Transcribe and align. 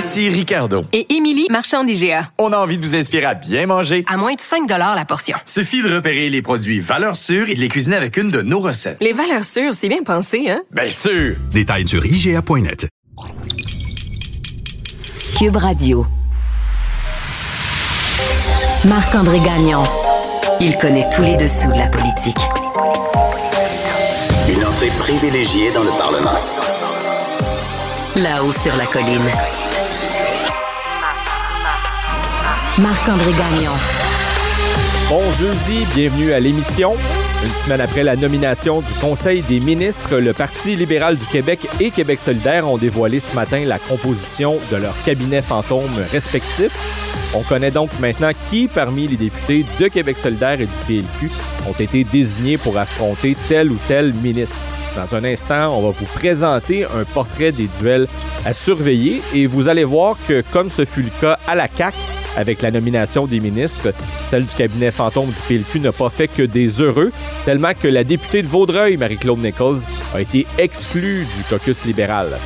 Ici 0.00 0.30
Ricardo. 0.30 0.86
Et 0.94 1.14
Émilie, 1.14 1.46
marchand 1.50 1.84
d'IGA. 1.84 2.30
On 2.38 2.54
a 2.54 2.56
envie 2.56 2.78
de 2.78 2.82
vous 2.82 2.94
inspirer 2.96 3.26
à 3.26 3.34
bien 3.34 3.66
manger. 3.66 4.02
À 4.08 4.16
moins 4.16 4.32
de 4.32 4.40
5 4.40 4.66
la 4.66 5.04
portion. 5.04 5.36
Suffit 5.44 5.82
de 5.82 5.94
repérer 5.94 6.30
les 6.30 6.40
produits 6.40 6.80
valeurs 6.80 7.16
sûres 7.16 7.50
et 7.50 7.54
de 7.54 7.60
les 7.60 7.68
cuisiner 7.68 7.96
avec 7.96 8.16
une 8.16 8.30
de 8.30 8.40
nos 8.40 8.60
recettes. 8.60 8.96
Les 9.02 9.12
valeurs 9.12 9.44
sûres, 9.44 9.74
c'est 9.74 9.90
bien 9.90 10.02
pensé, 10.02 10.48
hein? 10.48 10.62
Bien 10.70 10.88
sûr! 10.88 11.36
Détails 11.50 11.86
sur 11.86 12.06
IGA.net. 12.06 12.88
Cube 15.38 15.56
Radio. 15.56 16.06
Marc-André 18.88 19.38
Gagnon. 19.40 19.82
Il 20.62 20.78
connaît 20.78 21.10
tous 21.14 21.20
les 21.20 21.36
dessous 21.36 21.70
de 21.70 21.78
la 21.78 21.88
politique. 21.88 22.40
Une 24.48 24.64
entrée 24.64 24.92
privilégiée 24.98 25.70
dans 25.72 25.82
le 25.82 25.98
Parlement. 25.98 26.40
Là-haut 28.16 28.54
sur 28.54 28.74
la 28.78 28.86
colline. 28.86 29.30
Marc-André 32.80 33.32
Gagnon. 33.32 33.72
Bon 35.10 35.20
jeudi, 35.32 35.84
bienvenue 35.94 36.32
à 36.32 36.40
l'émission. 36.40 36.94
Une 37.44 37.64
semaine 37.64 37.80
après 37.82 38.02
la 38.02 38.16
nomination 38.16 38.80
du 38.80 38.94
Conseil 39.02 39.42
des 39.42 39.60
ministres, 39.60 40.16
le 40.16 40.32
Parti 40.32 40.76
libéral 40.76 41.18
du 41.18 41.26
Québec 41.26 41.68
et 41.78 41.90
Québec 41.90 42.20
solidaire 42.20 42.72
ont 42.72 42.78
dévoilé 42.78 43.18
ce 43.18 43.34
matin 43.34 43.62
la 43.66 43.78
composition 43.78 44.58
de 44.70 44.76
leur 44.76 44.96
cabinet 45.04 45.42
fantôme 45.42 45.90
respectifs. 46.10 46.72
On 47.34 47.42
connaît 47.42 47.70
donc 47.70 47.90
maintenant 48.00 48.30
qui, 48.48 48.66
parmi 48.66 49.08
les 49.08 49.16
députés 49.16 49.66
de 49.78 49.88
Québec 49.88 50.16
solidaire 50.16 50.58
et 50.58 50.66
du 50.66 50.86
PLQ, 50.86 51.30
ont 51.68 51.78
été 51.78 52.04
désignés 52.04 52.56
pour 52.56 52.78
affronter 52.78 53.36
tel 53.46 53.72
ou 53.72 53.78
tel 53.88 54.14
ministre. 54.14 54.56
Dans 54.96 55.14
un 55.14 55.24
instant, 55.24 55.76
on 55.76 55.82
va 55.82 55.90
vous 55.90 56.06
présenter 56.14 56.84
un 56.84 57.04
portrait 57.04 57.52
des 57.52 57.68
duels 57.78 58.08
à 58.46 58.54
surveiller 58.54 59.20
et 59.34 59.46
vous 59.46 59.68
allez 59.68 59.84
voir 59.84 60.16
que, 60.26 60.42
comme 60.50 60.70
ce 60.70 60.86
fut 60.86 61.02
le 61.02 61.10
cas 61.20 61.38
à 61.46 61.54
la 61.54 61.68
CAC 61.68 61.94
avec 62.36 62.62
la 62.62 62.70
nomination 62.70 63.26
des 63.26 63.40
ministres, 63.40 63.92
celle 64.28 64.46
du 64.46 64.54
cabinet 64.54 64.90
fantôme 64.90 65.30
du 65.30 65.40
PLQ 65.48 65.80
n'a 65.80 65.92
pas 65.92 66.10
fait 66.10 66.28
que 66.28 66.42
des 66.42 66.80
heureux, 66.80 67.10
tellement 67.44 67.72
que 67.80 67.88
la 67.88 68.04
députée 68.04 68.42
de 68.42 68.48
Vaudreuil, 68.48 68.96
Marie-Claude 68.96 69.40
Nichols, 69.40 69.80
a 70.14 70.20
été 70.20 70.46
exclue 70.58 71.26
du 71.36 71.42
caucus 71.48 71.84
libéral. 71.84 72.38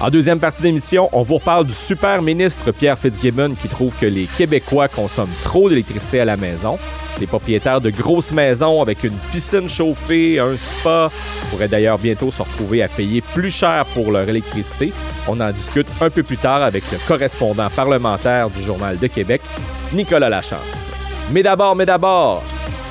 En 0.00 0.10
deuxième 0.10 0.38
partie 0.38 0.62
d'émission, 0.62 1.08
on 1.12 1.22
vous 1.22 1.38
reparle 1.38 1.66
du 1.66 1.72
super 1.72 2.22
ministre 2.22 2.70
Pierre 2.70 2.96
Fitzgibbon 2.96 3.56
qui 3.60 3.68
trouve 3.68 3.92
que 3.98 4.06
les 4.06 4.26
Québécois 4.26 4.86
consomment 4.86 5.34
trop 5.42 5.68
d'électricité 5.68 6.20
à 6.20 6.24
la 6.24 6.36
maison. 6.36 6.76
Les 7.18 7.26
propriétaires 7.26 7.80
de 7.80 7.90
grosses 7.90 8.30
maisons 8.30 8.80
avec 8.80 9.02
une 9.02 9.16
piscine 9.32 9.68
chauffée, 9.68 10.38
un 10.38 10.56
spa 10.56 11.10
pourraient 11.50 11.66
d'ailleurs 11.66 11.98
bientôt 11.98 12.30
se 12.30 12.42
retrouver 12.42 12.84
à 12.84 12.88
payer 12.88 13.22
plus 13.22 13.50
cher 13.50 13.86
pour 13.86 14.12
leur 14.12 14.28
électricité. 14.28 14.92
On 15.26 15.40
en 15.40 15.50
discute 15.50 15.88
un 16.00 16.10
peu 16.10 16.22
plus 16.22 16.38
tard 16.38 16.62
avec 16.62 16.84
le 16.92 16.98
correspondant 16.98 17.68
parlementaire 17.68 18.50
du 18.50 18.62
Journal 18.62 18.98
de 18.98 19.06
Québec, 19.08 19.42
Nicolas 19.92 20.28
Lachance. 20.28 20.90
Mais 21.32 21.42
d'abord, 21.42 21.74
mais 21.74 21.86
d'abord, 21.86 22.44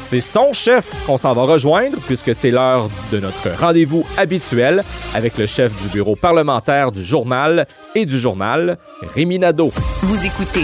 c'est 0.07 0.21
son 0.21 0.53
chef 0.53 0.89
qu'on 1.05 1.17
s'en 1.17 1.33
va 1.33 1.41
rejoindre 1.41 1.97
puisque 2.05 2.33
c'est 2.33 2.49
l'heure 2.49 2.89
de 3.11 3.19
notre 3.19 3.49
rendez-vous 3.59 4.05
habituel 4.15 4.85
avec 5.13 5.37
le 5.37 5.45
chef 5.45 5.73
du 5.83 5.89
bureau 5.89 6.15
parlementaire 6.15 6.93
du 6.93 7.03
journal 7.03 7.67
et 7.93 8.05
du 8.05 8.17
journal, 8.17 8.77
Rémi 9.15 9.37
Nadeau. 9.37 9.69
Vous 10.03 10.25
écoutez 10.25 10.63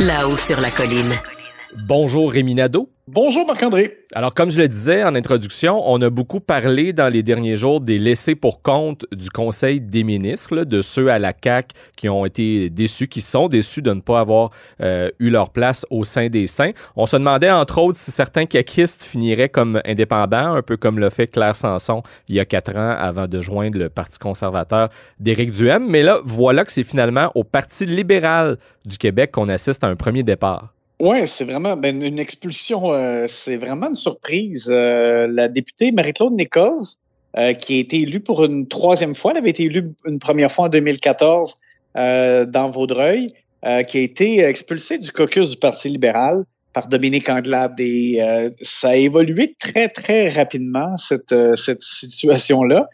Là-haut 0.00 0.36
sur 0.36 0.60
la 0.60 0.70
colline. 0.70 1.14
Bonjour 1.86 2.30
Rémi 2.30 2.54
Nadeau. 2.54 2.90
Bonjour 3.08 3.46
Marc-André. 3.46 3.98
Alors, 4.16 4.34
comme 4.34 4.50
je 4.50 4.58
le 4.58 4.66
disais 4.66 5.04
en 5.04 5.14
introduction, 5.14 5.80
on 5.88 6.02
a 6.02 6.10
beaucoup 6.10 6.40
parlé 6.40 6.92
dans 6.92 7.08
les 7.08 7.22
derniers 7.22 7.54
jours 7.54 7.80
des 7.80 8.00
laissés 8.00 8.34
pour 8.34 8.62
compte 8.62 9.06
du 9.12 9.30
Conseil 9.30 9.80
des 9.80 10.02
ministres, 10.02 10.64
de 10.64 10.82
ceux 10.82 11.08
à 11.08 11.20
la 11.20 11.32
CAC 11.32 11.70
qui 11.96 12.08
ont 12.08 12.26
été 12.26 12.68
déçus, 12.68 13.06
qui 13.06 13.20
sont 13.20 13.46
déçus 13.46 13.80
de 13.80 13.92
ne 13.92 14.00
pas 14.00 14.18
avoir 14.18 14.50
euh, 14.80 15.08
eu 15.20 15.30
leur 15.30 15.50
place 15.50 15.86
au 15.88 16.02
sein 16.02 16.26
des 16.26 16.48
saints. 16.48 16.72
On 16.96 17.06
se 17.06 17.16
demandait, 17.16 17.52
entre 17.52 17.78
autres, 17.78 17.96
si 17.96 18.10
certains 18.10 18.46
caquistes 18.46 19.04
finiraient 19.04 19.50
comme 19.50 19.80
indépendants, 19.84 20.54
un 20.54 20.62
peu 20.62 20.76
comme 20.76 20.98
l'a 20.98 21.10
fait 21.10 21.28
Claire 21.28 21.54
Sanson 21.54 22.02
il 22.28 22.34
y 22.34 22.40
a 22.40 22.44
quatre 22.44 22.76
ans 22.76 22.96
avant 22.98 23.28
de 23.28 23.40
joindre 23.40 23.78
le 23.78 23.88
Parti 23.88 24.18
conservateur 24.18 24.88
d'Éric 25.20 25.52
Duhem. 25.52 25.86
Mais 25.88 26.02
là, 26.02 26.18
voilà 26.24 26.64
que 26.64 26.72
c'est 26.72 26.82
finalement 26.82 27.30
au 27.36 27.44
Parti 27.44 27.86
libéral 27.86 28.56
du 28.84 28.98
Québec 28.98 29.30
qu'on 29.30 29.48
assiste 29.48 29.84
à 29.84 29.86
un 29.86 29.94
premier 29.94 30.24
départ. 30.24 30.72
Oui, 30.98 31.26
c'est 31.26 31.44
vraiment 31.44 31.76
ben, 31.76 32.02
une 32.02 32.18
expulsion, 32.18 32.92
euh, 32.92 33.26
c'est 33.28 33.56
vraiment 33.56 33.88
une 33.88 33.94
surprise. 33.94 34.68
Euh, 34.70 35.26
la 35.30 35.48
députée 35.48 35.92
Marie-Claude 35.92 36.32
Nichols, 36.32 36.86
euh, 37.36 37.52
qui 37.52 37.76
a 37.76 37.80
été 37.80 37.98
élue 38.00 38.20
pour 38.20 38.44
une 38.46 38.66
troisième 38.66 39.14
fois, 39.14 39.32
elle 39.32 39.38
avait 39.38 39.50
été 39.50 39.64
élue 39.64 39.92
une 40.06 40.18
première 40.18 40.50
fois 40.50 40.66
en 40.66 40.68
2014 40.68 41.54
dans 41.94 42.70
Vaudreuil, 42.70 43.28
qui 43.88 43.98
a 43.98 44.00
été 44.02 44.40
expulsée 44.40 44.98
du 44.98 45.10
caucus 45.10 45.52
du 45.52 45.56
Parti 45.56 45.88
libéral 45.88 46.44
par 46.74 46.88
Dominique 46.88 47.30
Anglade. 47.30 47.80
Et 47.80 48.20
ça 48.60 48.90
a 48.90 48.96
évolué 48.96 49.56
très, 49.58 49.88
très 49.88 50.28
rapidement, 50.28 50.98
cette, 50.98 51.34
cette 51.56 51.80
situation-là. 51.80 52.86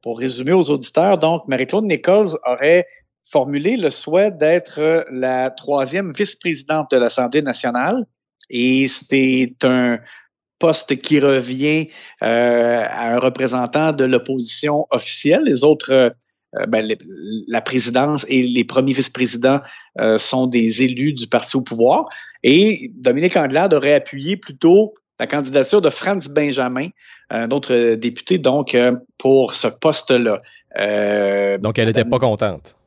pour 0.00 0.18
résumer 0.18 0.52
aux 0.52 0.70
auditeurs, 0.70 1.18
donc, 1.18 1.46
Marie-Claude 1.48 1.84
Nichols 1.84 2.38
aurait 2.46 2.86
formulé 3.30 3.76
le 3.76 3.90
souhait 3.90 4.30
d'être 4.30 5.04
la 5.10 5.50
troisième 5.50 6.12
vice-présidente 6.12 6.90
de 6.90 6.96
l'Assemblée 6.96 7.42
nationale. 7.42 8.04
Et 8.50 8.88
c'est 8.88 9.54
un 9.62 9.98
poste 10.58 10.96
qui 10.96 11.20
revient 11.20 11.88
euh, 12.22 12.84
à 12.88 13.14
un 13.14 13.18
représentant 13.18 13.92
de 13.92 14.04
l'opposition 14.04 14.86
officielle. 14.90 15.42
Les 15.44 15.62
autres, 15.62 15.92
euh, 15.92 16.10
ben, 16.66 16.96
la 17.46 17.60
présidence 17.60 18.24
et 18.28 18.42
les 18.42 18.64
premiers 18.64 18.94
vice-présidents 18.94 19.60
euh, 20.00 20.18
sont 20.18 20.46
des 20.46 20.82
élus 20.82 21.12
du 21.12 21.26
parti 21.26 21.56
au 21.56 21.62
pouvoir. 21.62 22.08
Et 22.42 22.90
Dominique 22.94 23.36
Anglade 23.36 23.74
aurait 23.74 23.94
appuyé 23.94 24.36
plutôt 24.36 24.94
la 25.20 25.26
candidature 25.26 25.80
de 25.80 25.90
Franz 25.90 26.28
Benjamin, 26.30 26.88
un 27.28 27.50
autre 27.50 27.94
député, 27.96 28.38
donc, 28.38 28.76
pour 29.18 29.54
ce 29.54 29.66
poste-là. 29.66 30.38
donc, 31.58 31.78
elle 31.78 31.88
n'était 31.88 32.04
pas 32.04 32.20
contente. 32.20 32.77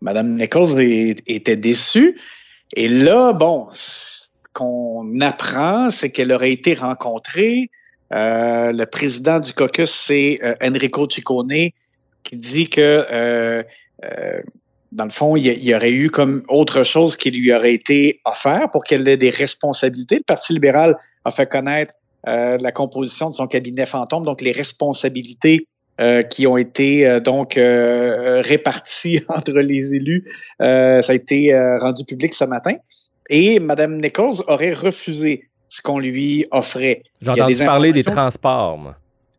Madame 0.00 0.34
Nichols 0.34 0.80
était 0.80 1.56
déçue. 1.56 2.18
Et 2.74 2.88
là, 2.88 3.32
bon, 3.32 3.68
ce 3.70 4.24
qu'on 4.52 5.20
apprend, 5.20 5.90
c'est 5.90 6.10
qu'elle 6.10 6.32
aurait 6.32 6.52
été 6.52 6.74
rencontrée. 6.74 7.70
Euh, 8.12 8.72
le 8.72 8.86
président 8.86 9.40
du 9.40 9.52
caucus, 9.52 9.90
c'est 9.90 10.38
euh, 10.42 10.54
Enrico 10.62 11.08
Ciccone, 11.08 11.70
qui 12.22 12.36
dit 12.36 12.68
que, 12.68 13.06
euh, 13.10 13.62
dans 14.92 15.04
le 15.04 15.10
fond, 15.10 15.36
il 15.36 15.46
y, 15.46 15.74
aurait 15.74 15.90
eu 15.90 16.10
comme 16.10 16.42
autre 16.48 16.84
chose 16.84 17.16
qui 17.16 17.30
lui 17.30 17.52
aurait 17.52 17.74
été 17.74 18.20
offert 18.24 18.70
pour 18.70 18.84
qu'elle 18.84 19.06
ait 19.08 19.16
des 19.16 19.30
responsabilités. 19.30 20.16
Le 20.16 20.22
Parti 20.22 20.52
libéral 20.52 20.96
a 21.24 21.30
fait 21.30 21.46
connaître 21.46 21.94
la 22.24 22.72
composition 22.72 23.28
de 23.28 23.34
son 23.34 23.46
cabinet 23.46 23.86
fantôme, 23.86 24.24
donc 24.24 24.40
les 24.40 24.50
responsabilités 24.50 25.68
euh, 25.98 26.22
qui 26.22 26.46
ont 26.46 26.58
été 26.58 27.06
euh, 27.06 27.20
donc 27.20 27.56
euh, 27.56 28.42
répartis 28.42 29.22
entre 29.28 29.52
les 29.52 29.94
élus. 29.94 30.24
ça 30.58 31.00
a 31.08 31.14
été 31.14 31.58
rendu 31.80 32.04
public 32.04 32.34
ce 32.34 32.44
matin. 32.44 32.74
Et 33.30 33.58
Mme 33.58 34.00
Nichols 34.00 34.42
aurait 34.46 34.74
refusé 34.74 35.48
ce 35.68 35.80
qu'on 35.80 35.98
lui 35.98 36.46
offrait. 36.50 37.02
J'ai 37.22 37.30
entendu 37.30 37.56
parler 37.56 37.92
des 37.92 38.04
transports. 38.04 38.76
Moi. 38.78 38.96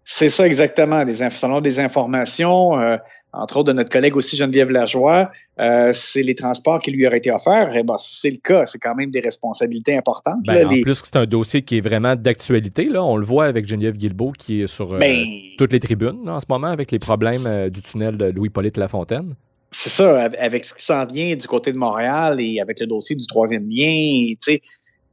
C'est 0.09 0.29
ça 0.29 0.47
exactement, 0.47 1.03
des, 1.03 1.15
selon 1.15 1.59
des 1.59 1.81
informations, 1.81 2.79
euh, 2.79 2.95
entre 3.33 3.57
autres 3.57 3.67
de 3.67 3.73
notre 3.73 3.89
collègue 3.89 4.15
aussi 4.15 4.37
Geneviève 4.37 4.69
Lajoie, 4.69 5.29
euh, 5.59 5.91
c'est 5.93 6.23
les 6.23 6.33
transports 6.33 6.81
qui 6.81 6.91
lui 6.91 7.05
auraient 7.05 7.17
été 7.17 7.29
offerts. 7.29 7.75
Et 7.75 7.79
eh 7.79 7.83
ben, 7.83 7.97
c'est 7.99 8.29
le 8.29 8.37
cas, 8.37 8.65
c'est 8.65 8.79
quand 8.79 8.95
même 8.95 9.11
des 9.11 9.19
responsabilités 9.19 9.97
importantes. 9.97 10.39
Ben, 10.45 10.65
en 10.65 10.81
plus, 10.81 11.01
c'est 11.03 11.17
un 11.17 11.25
dossier 11.25 11.61
qui 11.61 11.79
est 11.79 11.81
vraiment 11.81 12.15
d'actualité. 12.15 12.85
Là, 12.85 13.03
on 13.03 13.17
le 13.17 13.25
voit 13.25 13.47
avec 13.47 13.67
Geneviève 13.67 13.97
Guilbeault 13.97 14.31
qui 14.31 14.61
est 14.61 14.67
sur 14.67 14.93
euh, 14.93 14.97
ben, 14.97 15.25
toutes 15.57 15.73
les 15.73 15.81
tribunes 15.81 16.29
en 16.29 16.39
ce 16.39 16.45
moment 16.47 16.67
avec 16.67 16.89
les 16.91 16.99
problèmes 16.99 17.69
du 17.69 17.81
tunnel 17.81 18.15
de 18.15 18.27
Louis-Polyte 18.27 18.77
Lafontaine. 18.77 19.35
C'est 19.71 19.89
ça, 19.89 20.29
avec 20.39 20.63
ce 20.63 20.73
qui 20.73 20.85
s'en 20.85 21.05
vient 21.05 21.35
du 21.35 21.47
côté 21.47 21.73
de 21.73 21.77
Montréal 21.77 22.39
et 22.39 22.61
avec 22.61 22.79
le 22.79 22.87
dossier 22.87 23.17
du 23.17 23.27
troisième 23.27 23.67
lien, 23.69 24.33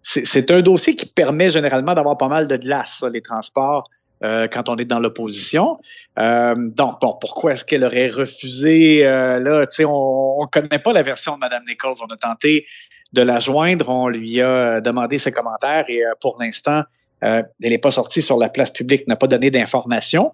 c'est 0.03 0.51
un 0.53 0.63
dossier 0.63 0.95
qui 0.95 1.07
permet 1.07 1.51
généralement 1.51 1.95
d'avoir 1.95 2.17
pas 2.17 2.29
mal 2.29 2.47
de 2.47 2.57
glace, 2.57 3.03
les 3.13 3.23
transports 3.23 3.91
euh, 4.23 4.47
quand 4.47 4.69
on 4.69 4.77
est 4.77 4.85
dans 4.85 5.01
l'opposition. 5.01 5.79
Euh, 6.19 6.55
donc, 6.57 7.01
bon, 7.01 7.17
pourquoi 7.21 7.53
est-ce 7.53 7.65
qu'elle 7.65 7.85
aurait 7.85 8.09
refusé? 8.09 9.05
Euh, 9.05 9.39
là, 9.39 9.67
on 9.87 10.43
ne 10.43 10.47
connaît 10.47 10.79
pas 10.79 10.93
la 10.93 11.03
version 11.03 11.35
de 11.35 11.41
Mme 11.41 11.65
Nichols. 11.67 11.97
On 12.01 12.07
a 12.07 12.17
tenté 12.17 12.65
de 13.13 13.23
la 13.23 13.41
joindre, 13.41 13.89
on 13.89 14.09
lui 14.09 14.41
a 14.41 14.81
demandé 14.81 15.19
ses 15.19 15.31
commentaires 15.31 15.85
et 15.89 16.03
pour 16.21 16.37
l'instant, 16.41 16.83
elle 17.21 17.47
n'est 17.61 17.79
pas 17.79 17.93
sortie 17.93 18.23
sur 18.23 18.39
la 18.39 18.49
place 18.49 18.71
publique, 18.71 19.07
n'a 19.07 19.15
pas 19.15 19.29
donné 19.29 19.51
d'informations. 19.51 20.33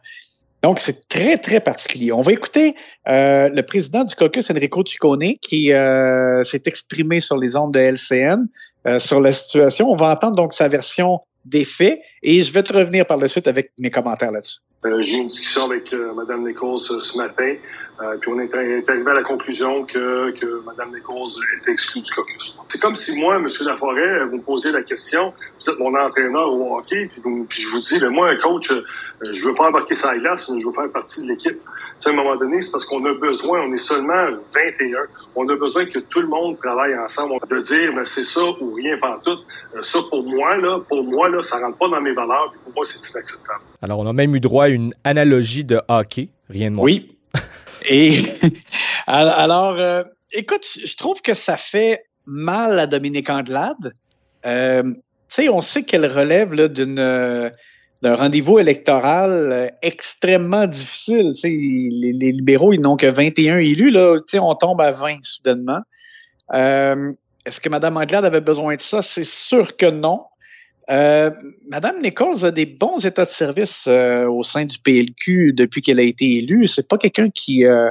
Donc, 0.62 0.78
c'est 0.78 1.06
très, 1.08 1.36
très 1.36 1.60
particulier. 1.60 2.10
On 2.12 2.22
va 2.22 2.32
écouter 2.32 2.74
le 3.06 3.60
président 3.60 4.04
du 4.04 4.14
caucus, 4.14 4.50
Enrico 4.50 4.82
Ciccone, 4.84 5.34
qui 5.42 5.72
s'est 6.42 6.62
exprimé 6.64 7.20
sur 7.20 7.36
les 7.36 7.54
ondes 7.54 7.74
de 7.74 7.80
LCN 7.80 8.46
sur 8.98 9.20
la 9.20 9.32
situation. 9.32 9.90
On 9.90 9.96
va 9.96 10.08
entendre 10.08 10.36
donc 10.36 10.54
sa 10.54 10.68
version 10.68 11.20
des 11.44 11.64
faits 11.64 12.00
et 12.22 12.42
je 12.42 12.52
vais 12.52 12.62
te 12.62 12.72
revenir 12.72 13.06
par 13.06 13.16
la 13.16 13.28
suite 13.28 13.48
avec 13.48 13.72
mes 13.78 13.90
commentaires 13.90 14.30
là-dessus. 14.30 14.58
Euh, 14.86 15.02
j'ai 15.02 15.18
eu 15.18 15.20
une 15.20 15.28
discussion 15.28 15.66
avec 15.66 15.92
euh, 15.92 16.14
Mme 16.14 16.46
Nichols 16.46 16.80
euh, 16.90 17.00
ce 17.00 17.18
matin, 17.18 17.54
puis 18.22 18.30
on 18.32 18.40
est, 18.40 18.54
arrivé 18.54 19.10
à 19.10 19.14
la 19.14 19.22
conclusion 19.22 19.84
que, 19.84 20.30
que 20.30 20.62
Mme 20.64 20.94
Nichols 20.94 21.28
est 21.54 21.70
exclue 21.70 22.00
du 22.00 22.10
caucus. 22.10 22.56
C'est 22.68 22.80
comme 22.80 22.94
si 22.94 23.20
moi, 23.20 23.36
M. 23.36 23.46
Laforêt, 23.60 24.24
vous 24.24 24.36
me 24.36 24.42
posiez 24.42 24.72
la 24.72 24.80
question, 24.80 25.34
vous 25.60 25.70
êtes 25.70 25.78
mon 25.78 25.94
entraîneur 25.94 26.50
au 26.50 26.78
hockey, 26.78 27.10
puis, 27.12 27.20
puis 27.46 27.60
je 27.60 27.68
vous 27.68 27.80
dis, 27.80 27.98
mais 28.00 28.08
moi, 28.08 28.30
un 28.30 28.36
coach, 28.36 28.72
je 29.20 29.44
veux 29.44 29.52
pas 29.52 29.68
embarquer 29.68 29.94
sa 29.94 30.16
glace, 30.16 30.48
mais 30.48 30.62
je 30.62 30.66
veux 30.66 30.72
faire 30.72 30.90
partie 30.90 31.20
de 31.20 31.28
l'équipe 31.28 31.60
à 32.08 32.10
un 32.10 32.14
moment 32.14 32.36
donné, 32.36 32.62
c'est 32.62 32.72
parce 32.72 32.86
qu'on 32.86 33.04
a 33.04 33.14
besoin, 33.14 33.60
on 33.62 33.72
est 33.74 33.78
seulement 33.78 34.26
21, 34.54 34.98
on 35.36 35.48
a 35.48 35.56
besoin 35.56 35.84
que 35.86 35.98
tout 35.98 36.20
le 36.20 36.28
monde 36.28 36.58
travaille 36.58 36.96
ensemble, 36.96 37.34
de 37.48 37.60
dire, 37.60 37.92
mais 37.94 38.04
c'est 38.04 38.24
ça 38.24 38.40
ou 38.60 38.74
rien 38.74 38.98
tout. 39.22 39.38
Euh, 39.76 39.82
ça, 39.82 39.98
pour 40.08 40.26
moi, 40.26 40.56
là, 40.56 40.80
pour 40.88 41.04
moi, 41.04 41.28
là, 41.28 41.42
ça 41.42 41.58
rentre 41.58 41.76
pas 41.76 41.88
dans 41.88 42.00
mes 42.00 42.12
valeurs, 42.12 42.52
pour 42.64 42.72
moi, 42.74 42.84
c'est 42.84 43.10
inacceptable. 43.10 43.60
Alors, 43.82 43.98
on 43.98 44.06
a 44.06 44.12
même 44.12 44.34
eu 44.34 44.40
droit 44.40 44.68
une 44.70 44.92
analogie 45.04 45.64
de 45.64 45.80
hockey, 45.88 46.28
rien 46.48 46.70
de 46.70 46.76
moins. 46.76 46.84
Oui. 46.84 47.16
Et 47.88 48.22
alors, 49.06 49.78
euh, 49.78 50.02
écoute, 50.32 50.66
je 50.84 50.96
trouve 50.96 51.22
que 51.22 51.34
ça 51.34 51.56
fait 51.56 52.04
mal 52.26 52.78
à 52.78 52.86
Dominique 52.86 53.30
Andelade. 53.30 53.92
Euh, 54.46 54.82
tu 54.82 55.00
sais, 55.28 55.48
on 55.48 55.60
sait 55.60 55.82
qu'elle 55.82 56.06
relève 56.06 56.54
d'une 56.68 57.52
d'un 58.02 58.14
rendez-vous 58.14 58.58
électoral 58.58 59.30
euh, 59.30 59.68
extrêmement 59.82 60.66
difficile. 60.66 61.32
Les, 61.42 62.32
libéraux, 62.32 62.72
ils 62.72 62.80
n'ont 62.80 62.96
que 62.96 63.06
21 63.06 63.58
élus. 63.58 63.90
Là. 63.90 64.16
On 64.34 64.54
tombe 64.54 64.80
à 64.80 64.90
20 64.90 65.18
soudainement. 65.22 65.80
Euh, 66.54 67.12
Est-ce 67.44 67.60
que 67.60 67.68
Mme 67.68 67.96
Anglade 67.96 68.24
avait 68.24 68.40
besoin 68.40 68.76
de 68.76 68.80
ça? 68.80 69.02
C'est 69.02 69.24
sûr 69.24 69.76
que 69.76 69.86
non. 69.86 70.24
Euh, 70.90 71.30
Mme 71.68 72.02
Nichols 72.02 72.44
a 72.44 72.50
des 72.50 72.66
bons 72.66 73.04
états 73.06 73.24
de 73.24 73.30
service 73.30 73.84
euh, 73.86 74.28
au 74.28 74.42
sein 74.42 74.64
du 74.64 74.78
PLQ 74.78 75.52
depuis 75.52 75.82
qu'elle 75.82 76.00
a 76.00 76.04
été 76.04 76.38
élue. 76.38 76.66
C'est 76.66 76.88
pas 76.88 76.98
quelqu'un 76.98 77.28
qui 77.28 77.64
euh, 77.64 77.90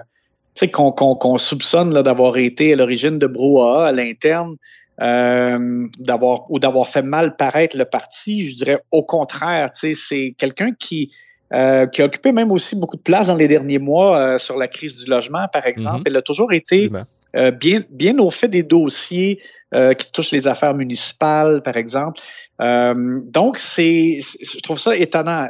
qu'on 0.73 1.37
soupçonne 1.37 1.93
d'avoir 2.01 2.37
été 2.37 2.73
à 2.73 2.75
l'origine 2.75 3.17
de 3.17 3.27
brouhaha 3.27 3.87
à 3.87 3.91
l'interne 3.93 4.57
euh, 5.01 5.87
d'avoir 5.97 6.51
ou 6.51 6.59
d'avoir 6.59 6.89
fait 6.89 7.03
mal 7.03 7.37
paraître 7.37 7.77
le 7.77 7.85
parti. 7.85 8.49
Je 8.49 8.57
dirais 8.57 8.83
au 8.91 9.03
contraire, 9.03 9.69
c'est 9.73 10.35
quelqu'un 10.37 10.71
qui 10.77 11.13
qui 11.51 12.01
a 12.03 12.05
occupé 12.05 12.31
même 12.31 12.51
aussi 12.51 12.75
beaucoup 12.75 12.97
de 12.97 13.01
place 13.01 13.25
dans 13.25 13.35
les 13.35 13.47
derniers 13.47 13.79
mois 13.79 14.37
sur 14.37 14.55
la 14.55 14.67
crise 14.67 14.97
du 14.97 15.09
logement, 15.09 15.47
par 15.51 15.65
exemple. 15.65 16.01
Mm-hmm. 16.01 16.03
Elle 16.05 16.17
a 16.17 16.21
toujours 16.21 16.53
été 16.53 16.85
bien, 17.33 17.81
bien 17.89 18.19
au 18.19 18.29
fait 18.29 18.49
des 18.49 18.61
dossiers 18.61 19.39
qui 19.73 20.11
touchent 20.11 20.29
les 20.29 20.47
affaires 20.47 20.75
municipales, 20.75 21.63
par 21.63 21.75
exemple. 21.75 22.21
Donc, 22.59 23.57
c'est, 23.57 24.19
je 24.19 24.59
trouve 24.59 24.79
ça 24.79 24.95
étonnant. 24.95 25.47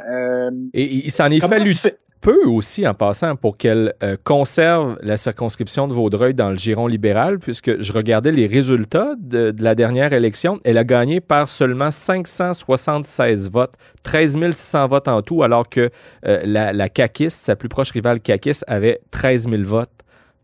Et 0.72 0.84
il 0.84 1.10
s'en 1.10 1.26
est 1.26 1.40
fallu 1.40 1.74
peu 2.20 2.44
aussi 2.44 2.86
en 2.86 2.94
passant 2.94 3.36
pour 3.36 3.56
qu'elle 3.56 3.94
euh, 4.02 4.16
conserve 4.22 4.98
la 5.02 5.16
circonscription 5.16 5.88
de 5.88 5.94
Vaudreuil 5.94 6.34
dans 6.34 6.50
le 6.50 6.56
giron 6.56 6.86
libéral, 6.86 7.38
puisque 7.38 7.80
je 7.80 7.92
regardais 7.92 8.32
les 8.32 8.46
résultats 8.46 9.14
de, 9.18 9.54
la 9.58 9.74
dernière 9.74 10.12
élection. 10.12 10.60
Elle 10.64 10.78
a 10.78 10.84
gagné 10.84 11.20
par 11.20 11.48
seulement 11.48 11.90
576 11.90 13.50
votes, 13.50 13.74
13 14.02 14.38
600 14.52 14.88
votes 14.88 15.08
en 15.08 15.22
tout, 15.22 15.42
alors 15.42 15.68
que 15.68 15.90
euh, 16.26 16.40
la, 16.44 16.72
la 16.72 16.88
sa 17.28 17.56
plus 17.56 17.68
proche 17.68 17.90
rivale 17.92 18.20
caquiste, 18.20 18.64
avait 18.66 19.00
13 19.10 19.48
000 19.48 19.62
votes. 19.64 19.90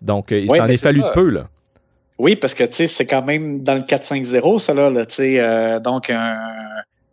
Donc, 0.00 0.32
euh, 0.32 0.40
il 0.40 0.50
s'en 0.50 0.66
est 0.66 0.76
fallu 0.78 1.02
peu, 1.14 1.28
là. 1.28 1.48
Oui, 2.18 2.36
parce 2.36 2.54
que, 2.54 2.64
tu 2.64 2.74
sais, 2.74 2.86
c'est 2.86 3.06
quand 3.06 3.22
même 3.22 3.62
dans 3.62 3.74
le 3.74 3.80
4-5-0, 3.80 4.58
ça, 4.58 4.72
là, 4.74 5.06
tu 5.06 5.14
sais, 5.14 5.80
donc 5.80 6.10
un 6.10 6.36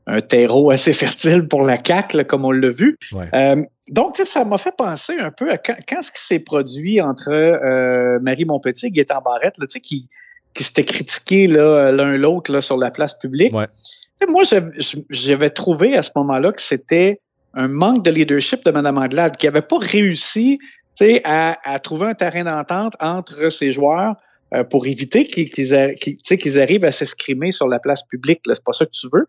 un 0.05 0.21
terreau 0.21 0.71
assez 0.71 0.93
fertile 0.93 1.47
pour 1.47 1.63
la 1.63 1.77
CAQ, 1.83 2.23
comme 2.25 2.45
on 2.45 2.51
l'a 2.51 2.69
vu. 2.69 2.97
Euh, 3.33 3.63
donc, 3.89 4.17
ça 4.17 4.45
m'a 4.45 4.57
fait 4.57 4.75
penser 4.75 5.17
un 5.17 5.31
peu 5.31 5.51
à 5.51 5.57
quand, 5.57 6.01
ce 6.01 6.11
qui 6.11 6.21
s'est 6.21 6.39
produit 6.39 7.01
entre 7.01 7.31
euh, 7.31 8.19
Marie 8.21 8.45
Montpetit 8.45 8.87
et 8.87 8.91
Gaétan 8.91 9.21
Barrette, 9.21 9.57
là, 9.57 9.67
qui, 9.67 10.07
qui 10.53 10.63
s'étaient 10.63 10.85
critiqués 10.85 11.47
l'un 11.47 12.17
l'autre 12.17 12.59
sur 12.59 12.77
la 12.77 12.91
place 12.91 13.17
publique. 13.17 13.53
Moi, 14.27 14.43
j'avais 15.09 15.49
trouvé 15.49 15.97
à 15.97 16.03
ce 16.03 16.11
moment-là 16.15 16.53
que 16.53 16.61
c'était 16.61 17.17
un 17.53 17.67
manque 17.67 18.05
de 18.05 18.11
leadership 18.11 18.63
de 18.63 18.71
Mme 18.71 18.97
Anglade, 18.97 19.35
qui 19.35 19.47
n'avait 19.47 19.61
pas 19.61 19.77
réussi 19.79 20.59
à, 21.25 21.57
à 21.65 21.79
trouver 21.79 22.07
un 22.07 22.13
terrain 22.13 22.45
d'entente 22.45 22.93
entre 23.01 23.49
ses 23.49 23.73
joueurs 23.73 24.15
euh, 24.53 24.63
pour 24.63 24.85
éviter 24.85 25.25
qu'ils 25.25 26.59
arrivent 26.59 26.85
à 26.85 26.91
s'escrimer 26.91 27.51
sur 27.51 27.67
la 27.67 27.79
place 27.79 28.03
publique. 28.03 28.41
C'est 28.45 28.63
pas 28.63 28.73
ça 28.73 28.85
que 28.85 28.91
tu 28.91 29.07
veux. 29.11 29.25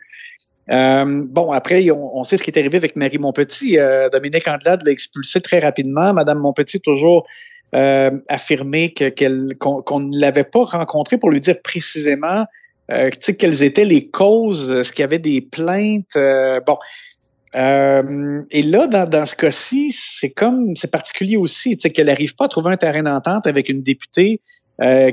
Euh, 0.71 1.25
bon, 1.29 1.53
après, 1.53 1.91
on, 1.91 2.25
sait 2.25 2.37
ce 2.37 2.43
qui 2.43 2.51
est 2.51 2.59
arrivé 2.59 2.77
avec 2.77 2.97
Marie 2.97 3.19
Montpetit. 3.19 3.79
Euh, 3.79 4.09
Dominique 4.09 4.49
Andelade 4.49 4.83
l'a 4.85 4.93
expulsé 4.93 5.41
très 5.41 5.59
rapidement. 5.59 6.13
Madame 6.13 6.39
Montpetit 6.39 6.81
toujours 6.81 7.27
euh, 7.75 8.11
affirmé 8.29 8.95
qu'on, 8.95 10.01
ne 10.01 10.19
l'avait 10.19 10.45
pas 10.45 10.65
rencontrée 10.65 11.19
pour 11.19 11.31
lui 11.31 11.41
dire 11.41 11.61
précisément 11.63 12.45
euh, 12.91 13.11
quelles 13.39 13.63
étaient 13.63 13.85
les 13.85 14.09
causes, 14.09 14.71
est-ce 14.71 14.93
qu'il 14.93 15.01
y 15.01 15.05
avait 15.05 15.19
des 15.19 15.41
plaintes. 15.41 16.19
bon. 16.67 16.79
et 17.55 18.63
là, 18.63 18.87
dans, 18.87 19.09
dans 19.09 19.27
ce 19.27 19.35
cas-ci, 19.35 19.91
c'est 19.91 20.31
comme 20.31 20.77
c'est 20.77 20.91
particulier 20.91 21.37
aussi, 21.37 21.77
qu'elle 21.77 22.07
n'arrive 22.07 22.35
pas 22.37 22.47
à 22.47 22.49
trouver 22.49 22.73
un 22.73 22.77
terrain 22.77 23.03
d'entente 23.03 23.47
avec 23.47 23.69
une 23.69 23.83
députée 23.83 24.41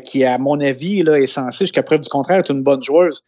qui, 0.04 0.24
à 0.24 0.38
mon 0.38 0.60
avis, 0.60 1.04
là, 1.04 1.20
est 1.20 1.28
censée, 1.28 1.66
jusqu'à 1.66 1.84
preuve 1.84 2.00
du 2.00 2.10
contraire, 2.10 2.40
être 2.40 2.52
une 2.52 2.64
bonne 2.64 2.82
joueuse 2.82 3.24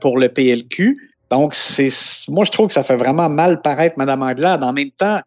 pour 0.00 0.18
le 0.18 0.28
PLQ. 0.28 0.96
Donc, 1.30 1.54
c'est 1.54 1.90
moi, 2.28 2.44
je 2.44 2.50
trouve 2.50 2.66
que 2.66 2.72
ça 2.72 2.82
fait 2.82 2.96
vraiment 2.96 3.28
mal 3.28 3.62
paraître 3.62 3.96
Mme 3.96 4.22
Anglade. 4.22 4.64
En 4.64 4.72
même 4.72 4.90
temps, 4.90 5.20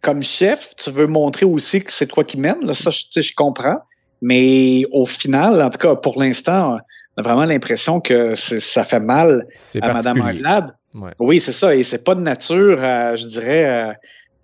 comme 0.00 0.22
chef, 0.22 0.70
tu 0.76 0.90
veux 0.90 1.06
montrer 1.06 1.44
aussi 1.44 1.82
que 1.82 1.90
c'est 1.90 2.06
toi 2.06 2.22
qui 2.22 2.38
mène. 2.38 2.64
Là, 2.64 2.74
ça, 2.74 2.90
je, 2.90 3.20
je 3.20 3.34
comprends. 3.34 3.78
Mais 4.22 4.84
au 4.92 5.06
final, 5.06 5.60
en 5.60 5.70
tout 5.70 5.78
cas, 5.78 5.96
pour 5.96 6.20
l'instant, 6.20 6.78
on 7.16 7.20
a 7.20 7.22
vraiment 7.22 7.44
l'impression 7.44 8.00
que 8.00 8.34
ça 8.36 8.84
fait 8.84 9.00
mal 9.00 9.46
à 9.82 9.92
Mme 9.92 10.20
Anglade. 10.20 10.74
Oui, 11.18 11.40
c'est 11.40 11.52
ça. 11.52 11.74
Et 11.74 11.82
c'est 11.82 12.04
pas 12.04 12.14
de 12.14 12.20
nature, 12.20 12.76
je 13.16 13.26
dirais, 13.26 13.96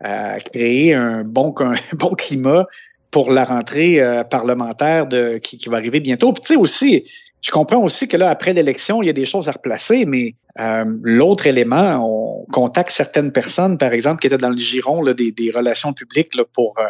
à, 0.02 0.40
créer 0.40 0.94
un 0.94 1.22
bon, 1.22 1.54
un 1.60 1.75
bon 1.96 2.14
climat 2.14 2.66
pour 3.11 3.33
la 3.33 3.45
rentrée 3.45 4.00
euh, 4.00 4.25
parlementaire 4.25 5.07
de, 5.07 5.38
qui, 5.38 5.59
qui, 5.59 5.69
va 5.69 5.76
arriver 5.79 6.00
bientôt. 6.00 6.33
Puis 6.33 6.43
tu 6.43 6.55
sais 6.55 6.57
aussi, 6.57 7.05
je 7.43 7.50
comprends 7.50 7.83
aussi 7.83 8.07
que 8.07 8.17
là, 8.17 8.29
après 8.29 8.52
l'élection, 8.52 9.02
il 9.02 9.07
y 9.07 9.11
a 9.11 9.14
des 9.14 9.25
choses 9.25 9.49
à 9.49 9.52
replacer, 9.52 10.05
mais 10.05 10.35
euh, 10.59 10.85
l'autre 11.02 11.47
élément, 11.47 12.05
on 12.05 12.45
contacte 12.52 12.90
certaines 12.90 13.33
personnes, 13.33 13.79
par 13.79 13.93
exemple, 13.93 14.21
qui 14.21 14.26
étaient 14.26 14.38
dans 14.38 14.50
le 14.50 14.57
giron 14.57 15.02
là, 15.02 15.14
des, 15.14 15.33
des, 15.33 15.50
relations 15.50 15.93
publiques 15.93 16.35
là, 16.35 16.45
pour 16.52 16.75
euh, 16.79 16.85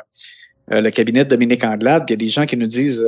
euh, 0.72 0.80
le 0.80 0.90
cabinet 0.90 1.24
de 1.24 1.30
Dominique 1.30 1.64
Anglade. 1.64 2.04
il 2.08 2.12
y 2.12 2.14
a 2.14 2.16
des 2.16 2.28
gens 2.28 2.46
qui 2.46 2.56
nous 2.56 2.66
disent, 2.66 3.04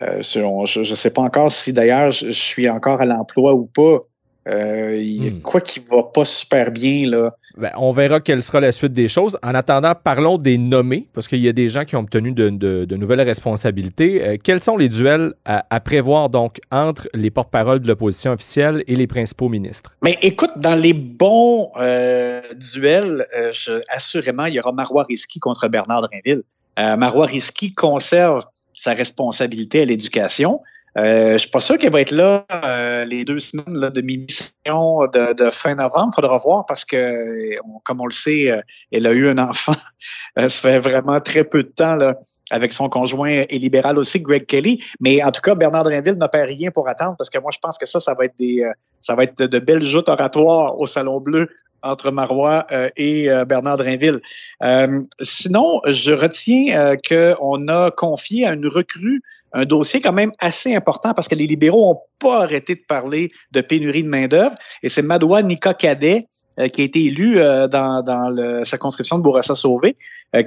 je 0.00 0.78
ne 0.78 0.94
sais 0.94 1.10
pas 1.10 1.22
encore 1.22 1.50
si 1.50 1.72
d'ailleurs 1.72 2.12
je, 2.12 2.30
suis 2.30 2.68
encore 2.68 3.00
à 3.00 3.06
l'emploi 3.06 3.54
ou 3.54 3.66
pas. 3.66 4.00
Il 4.48 5.24
y 5.24 5.28
a 5.28 5.30
hmm. 5.30 5.40
quoi 5.40 5.60
qui 5.60 5.80
va 5.80 6.02
pas 6.02 6.24
super 6.24 6.70
bien 6.70 7.10
là? 7.10 7.32
Ben, 7.58 7.72
on 7.76 7.90
verra 7.90 8.20
quelle 8.20 8.42
sera 8.42 8.60
la 8.60 8.70
suite 8.70 8.92
des 8.92 9.08
choses. 9.08 9.36
En 9.42 9.52
attendant, 9.54 9.92
parlons 9.94 10.38
des 10.38 10.58
nommés, 10.58 11.08
parce 11.12 11.26
qu'il 11.26 11.40
y 11.40 11.48
a 11.48 11.52
des 11.52 11.68
gens 11.68 11.84
qui 11.84 11.96
ont 11.96 12.00
obtenu 12.00 12.30
de, 12.30 12.94
nouvelles 12.94 13.20
responsabilités. 13.20 14.24
Euh, 14.24 14.36
quels 14.42 14.62
sont 14.62 14.76
les 14.76 14.88
duels 14.88 15.34
à, 15.44 15.80
prévoir 15.80 16.30
donc 16.30 16.60
entre 16.70 17.08
les 17.14 17.30
porte-paroles 17.30 17.80
de 17.80 17.88
l'opposition 17.88 18.32
officielle 18.32 18.84
et 18.86 18.94
les 18.94 19.08
principaux 19.08 19.48
ministres? 19.48 19.96
Mais 20.02 20.18
écoute, 20.22 20.52
dans 20.56 20.80
les 20.80 20.92
bons 20.92 21.72
euh, 21.80 22.42
duels, 22.54 23.26
euh, 23.36 23.80
assurément, 23.88 24.44
il 24.44 24.54
y 24.54 24.60
aura 24.60 24.70
Marois 24.70 25.04
Risky 25.08 25.40
contre 25.40 25.66
Bernard 25.68 26.02
Drinville. 26.02 26.42
Marois 26.76 27.26
Risky 27.26 27.74
conserve 27.74 28.44
sa 28.72 28.92
responsabilité 28.92 29.82
à 29.82 29.84
l'éducation. 29.84 30.60
Euh, 30.98 31.34
je 31.34 31.38
suis 31.38 31.50
pas 31.50 31.60
sûr 31.60 31.76
qu'elle 31.76 31.92
va 31.92 32.00
être 32.00 32.10
là 32.10 32.44
euh, 32.64 33.04
les 33.04 33.24
deux 33.24 33.38
semaines 33.38 33.90
de 33.90 34.00
mission 34.00 35.06
de, 35.12 35.50
fin 35.50 35.74
novembre. 35.76 36.12
Faudra 36.14 36.36
voir 36.38 36.66
parce 36.66 36.84
que, 36.84 37.54
comme 37.84 38.00
on 38.00 38.06
le 38.06 38.12
sait, 38.12 38.50
euh, 38.50 38.60
elle 38.90 39.06
a 39.06 39.12
eu 39.12 39.28
un 39.28 39.38
enfant. 39.38 39.74
ça 40.36 40.48
fait 40.48 40.78
vraiment 40.78 41.20
très 41.20 41.44
peu 41.44 41.62
de 41.62 41.68
temps 41.68 41.94
là, 41.94 42.16
avec 42.50 42.72
son 42.72 42.88
conjoint 42.88 43.44
et 43.48 43.58
libéral 43.58 43.98
aussi, 43.98 44.20
Greg 44.20 44.46
Kelly. 44.46 44.82
Mais 44.98 45.22
en 45.22 45.30
tout 45.30 45.40
cas, 45.40 45.54
Bernard 45.54 45.84
Drinville 45.84 46.16
n'a 46.16 46.28
pas 46.28 46.42
rien 46.42 46.70
pour 46.70 46.88
attendre 46.88 47.14
parce 47.16 47.30
que 47.30 47.38
moi, 47.38 47.50
je 47.52 47.58
pense 47.60 47.78
que 47.78 47.86
ça, 47.86 48.00
ça 48.00 48.14
va 48.14 48.24
être 48.24 48.36
des, 48.38 48.68
ça 49.00 49.14
va 49.14 49.22
être 49.22 49.42
de 49.42 49.58
belles 49.58 49.84
joutes 49.84 50.08
oratoires 50.08 50.78
au 50.78 50.86
Salon 50.86 51.20
Bleu 51.20 51.48
entre 51.82 52.10
Marois 52.10 52.66
euh, 52.72 52.88
et 52.96 53.30
euh, 53.30 53.44
Bernard 53.44 53.78
Drinville. 53.78 54.20
Euh, 54.62 55.02
sinon, 55.20 55.80
je 55.86 56.12
retiens 56.12 56.96
qu'on 57.08 57.68
a 57.68 57.90
confié 57.90 58.46
à 58.46 58.52
une 58.52 58.66
recrue 58.66 59.22
un 59.52 59.64
dossier 59.64 60.00
quand 60.00 60.12
même 60.12 60.32
assez 60.38 60.74
important 60.74 61.14
parce 61.14 61.28
que 61.28 61.34
les 61.34 61.46
libéraux 61.46 61.92
n'ont 61.92 62.00
pas 62.18 62.42
arrêté 62.42 62.74
de 62.74 62.82
parler 62.86 63.30
de 63.52 63.60
pénurie 63.60 64.02
de 64.02 64.08
main-d'œuvre. 64.08 64.54
Et 64.82 64.88
c'est 64.88 65.02
Madoua 65.02 65.42
Nika 65.42 65.74
Cadet 65.74 66.28
qui 66.72 66.80
a 66.80 66.84
été 66.84 67.04
élu 67.04 67.36
dans, 67.36 68.02
dans 68.02 68.30
le, 68.30 68.64
sa 68.64 68.78
conscription 68.78 69.16
de 69.18 69.22
Bourassa-Sauvé, 69.22 69.96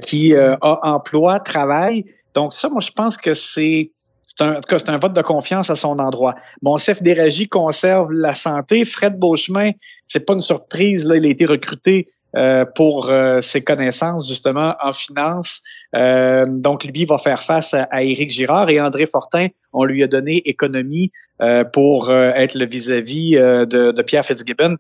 qui 0.02 0.36
a 0.36 0.58
emploi, 0.62 1.40
travail. 1.40 2.04
Donc 2.34 2.54
ça, 2.54 2.68
moi, 2.68 2.82
je 2.82 2.92
pense 2.92 3.16
que 3.16 3.34
c'est 3.34 3.92
c'est 4.38 4.44
un, 4.44 4.60
c'est 4.70 4.90
un 4.90 4.98
vote 4.98 5.14
de 5.14 5.22
confiance 5.22 5.70
à 5.70 5.76
son 5.76 6.00
endroit. 6.00 6.36
Mon 6.62 6.78
chef 6.78 7.02
d'Éragie 7.02 7.48
conserve 7.48 8.12
la 8.12 8.34
santé. 8.34 8.86
Fred 8.86 9.18
Beauchemin, 9.20 9.72
c'est 10.08 10.22
pas 10.22 10.34
une 10.34 10.40
surprise, 10.40 11.06
là, 11.06 11.18
il 11.18 11.26
a 11.26 11.30
été 11.30 11.46
recruté 11.46 12.08
euh, 12.36 12.66
pour 12.66 13.10
euh, 13.10 13.42
ses 13.42 13.62
connaissances 13.62 14.28
justement 14.28 14.76
en 14.82 14.94
finance. 14.94 15.62
Euh, 15.96 16.46
donc 16.48 16.84
lui 16.84 17.06
va 17.06 17.18
faire 17.18 17.44
face 17.44 17.74
à, 17.74 18.04
Éric 18.04 18.32
Girard 18.32 18.70
et 18.70 18.80
André 18.80 19.06
Fortin, 19.06 19.48
on 19.74 19.84
lui 19.84 20.04
a 20.04 20.08
donné 20.08 20.38
économie 20.46 21.12
pour 21.74 22.12
être 22.12 22.54
le 22.54 22.68
vis-à-vis 22.68 23.32
de, 23.32 23.66
de, 23.66 24.02
Pierre 24.04 24.24
Fitzgibbon. 24.24 24.76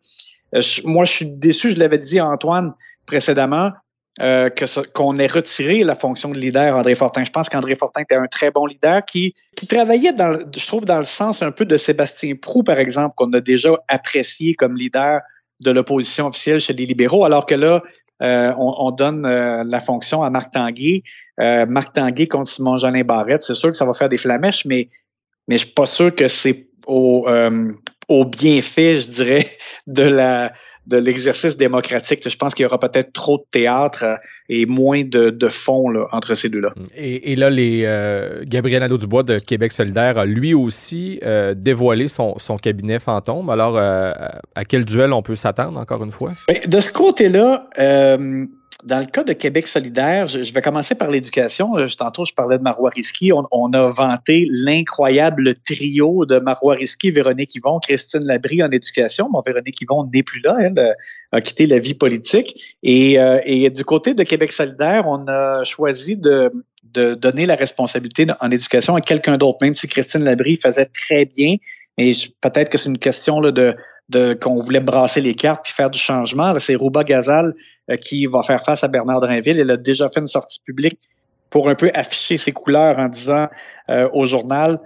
moi, 0.84 1.05
je 1.05 1.12
suis 1.12 1.25
déçu, 1.25 1.72
je 1.72 1.79
l'avais 1.79 1.98
dit 1.98 2.20
à 2.20 2.27
Antoine 2.27 2.74
précédemment. 3.08 3.72
Euh, 4.20 4.50
qu'on 4.93 5.17
ait 5.20 5.27
retiré 5.27 5.86
la 5.86 5.96
fonction 5.96 6.29
de 6.29 6.38
leader 6.38 6.75
André 6.75 6.96
Fortin. 6.96 7.24
Je 7.24 7.31
pense 7.31 7.48
qu'André 7.48 7.75
Fortin 7.75 8.01
était 8.01 8.15
un 8.15 8.27
très 8.27 8.51
bon 8.51 8.65
leader 8.65 9.05
qui, 9.05 9.34
qui 9.55 9.67
travaillait, 9.67 10.12
dans, 10.12 10.34
je 10.34 10.67
trouve, 10.67 10.84
dans 10.84 10.98
le 10.98 11.03
sens 11.03 11.41
un 11.41 11.51
peu 11.51 11.63
de 11.63 11.77
Sébastien 11.77 12.36
Prou, 12.36 12.62
par 12.62 12.77
exemple, 12.77 13.15
qu'on 13.15 13.31
a 13.31 13.39
déjà 13.39 13.72
apprécié 13.88 14.53
comme 14.53 14.75
leader 14.75 15.22
de 15.63 15.72
l'opposition 15.72 16.27
officielle 16.27 16.60
chez 16.60 16.74
les 16.74 16.86
libéraux, 16.86 17.25
alors 17.25 17.46
que 17.46 17.56
là, 17.56 17.82
euh, 18.22 18.53
on, 18.58 18.74
on, 18.77 18.91
donne 18.91 19.25
euh, 19.25 19.63
la 19.65 19.80
fonction 19.80 20.22
à 20.24 20.30
Marc 20.30 20.51
Tanguay. 20.51 21.03
Marc 21.68 21.94
Tanguay 21.94 22.27
contre 22.27 22.51
Simon-Jolin 22.51 23.03
Barrette. 23.03 23.41
C'est 23.41 23.56
sûr 23.56 23.72
que 23.72 23.77
ça 23.77 23.86
va 23.86 23.94
faire 23.94 24.10
des 24.10 24.18
flamèches, 24.18 24.65
mais, 24.65 24.88
mais 25.48 25.58
je 25.58 25.65
suis 25.65 25.74
pas 25.74 25.88
sûr 25.88 26.13
que 26.13 26.27
c'est 26.27 26.68
au, 26.86 27.25
au 28.12 28.25
bienfait, 28.25 29.00
je 29.00 29.10
dirais, 29.10 29.48
de 29.88 30.03
la 30.03 30.51
de 30.88 30.98
l'exercice 30.98 31.58
démocratique. 31.58 32.27
Je 32.27 32.36
pense 32.36 32.56
qu'il 32.56 32.63
y 32.63 32.65
aura 32.65 32.80
peut-être 32.80 33.13
trop 33.13 33.38
de 33.38 33.46
théâtre 33.51 34.03
euh, 34.03 34.15
et 34.50 34.65
moins 34.65 35.03
de, 35.03 35.30
de 35.30 35.48
fond 35.48 35.89
là, 35.89 36.08
entre 36.12 36.34
ces 36.34 36.50
deux-là. 36.50 36.72
Et, 36.98 37.32
et 37.32 37.36
là, 37.36 37.51
les, 37.51 37.84
euh, 37.86 38.44
Gabriel 38.46 38.82
Nadeau-Dubois 38.82 39.22
de 39.22 39.38
Québec 39.38 39.72
solidaire 39.72 40.18
a 40.18 40.25
lui 40.25 40.56
aussi 40.56 41.20
euh, 41.24 41.53
dévoilé 41.56 42.08
son, 42.08 42.39
son, 42.39 42.58
cabinet 42.58 42.98
fantôme. 42.98 43.51
Alors, 43.51 43.77
à 43.77 44.65
quel 44.68 44.84
duel 44.84 45.13
on 45.13 45.22
peut 45.22 45.36
s'attendre, 45.36 45.80
encore 45.80 46.03
une 46.03 46.12
fois? 46.12 46.32
Ben, 46.48 46.58
de 46.68 46.80
ce 46.80 46.91
côté-là, 46.91 47.70
dans 48.84 49.00
le 49.00 49.06
cas 49.06 49.24
de 49.24 49.34
Québec 49.34 49.68
solidaire, 49.68 50.28
je, 50.28 50.51
vais 50.51 50.62
commencer 50.62 50.96
par 50.96 51.10
l'éducation. 51.10 51.78
Euh, 51.78 51.88
tantôt, 51.98 52.25
je 52.25 52.34
parlais 52.34 52.58
de 52.58 52.63
Marois 52.63 52.90
Risky. 52.96 53.32
On, 53.34 53.74
a 53.74 53.90
vanté 53.90 54.48
l'incroyable 54.50 55.54
trio 55.66 56.25
de 56.25 56.40
Marois 56.40 56.75
Risky, 56.75 57.12
Véronique 57.12 57.56
Yvon, 57.56 57.80
Christine 57.80 58.25
Labrie 58.25 58.63
en 58.63 58.72
éducation. 58.72 59.30
Bon, 59.32 59.42
Véronique 59.46 59.80
Yvon 59.82 60.10
n'est 60.12 60.24
plus 60.24 60.42
là. 60.42 60.58
Elle 60.60 60.80
euh, 60.80 60.94
a 61.32 61.42
quitté 61.42 61.68
la 61.68 61.80
vie 61.80 61.94
politique. 61.94 62.78
Et, 62.82 63.20
euh, 63.20 63.40
et, 63.46 63.70
du 63.70 63.86
côté 63.86 64.13
de 64.13 64.24
Québec 64.24 64.51
solidaire, 64.51 65.04
on 65.06 65.28
a 65.28 65.63
choisi 65.63 66.18
de, 66.18 66.51
donner 66.94 67.46
la 67.46 67.56
responsabilité 67.56 68.25
en 68.42 68.51
éducation 68.51 68.96
à 68.96 69.01
quelqu'un 69.01 69.38
d'autre, 69.38 69.60
même 69.62 69.74
si 69.74 69.88
Christine 69.88 70.24
Labrie 70.24 70.58
faisait 70.58 70.88
très 70.88 71.25
bien. 71.25 71.56
Et 71.98 72.12
peut-être 72.42 72.70
que 72.70 72.78
c'est 72.78 72.90
une 72.90 72.98
question 72.98 73.40
là, 73.40 73.51
de, 73.51 74.34
qu'on 74.34 74.60
voulait 74.60 74.82
brasser 74.82 75.22
les 75.22 75.36
cartes 75.36 75.63
puis 75.63 75.74
faire 75.74 75.90
du 75.90 76.00
changement. 76.00 76.54
C'est 76.60 76.75
Rouba 76.75 77.04
Gazal 77.04 77.54
qui 77.98 78.25
va 78.25 78.41
faire 78.43 78.63
face 78.63 78.83
à 78.83 78.88
Bernard 78.88 79.21
Drinville. 79.21 79.60
Elle 79.60 79.71
a 79.71 79.77
déjà 79.77 80.10
fait 80.10 80.19
une 80.19 80.27
sortie 80.27 80.60
publique 80.65 81.00
pour 81.50 81.69
un 81.69 81.75
peu 81.75 81.91
afficher 81.93 82.38
ses 82.38 82.51
couleurs 82.51 82.98
en 82.98 83.10
disant 83.10 83.48
euh, 83.89 84.10
au 84.13 84.25
journal 84.25 84.79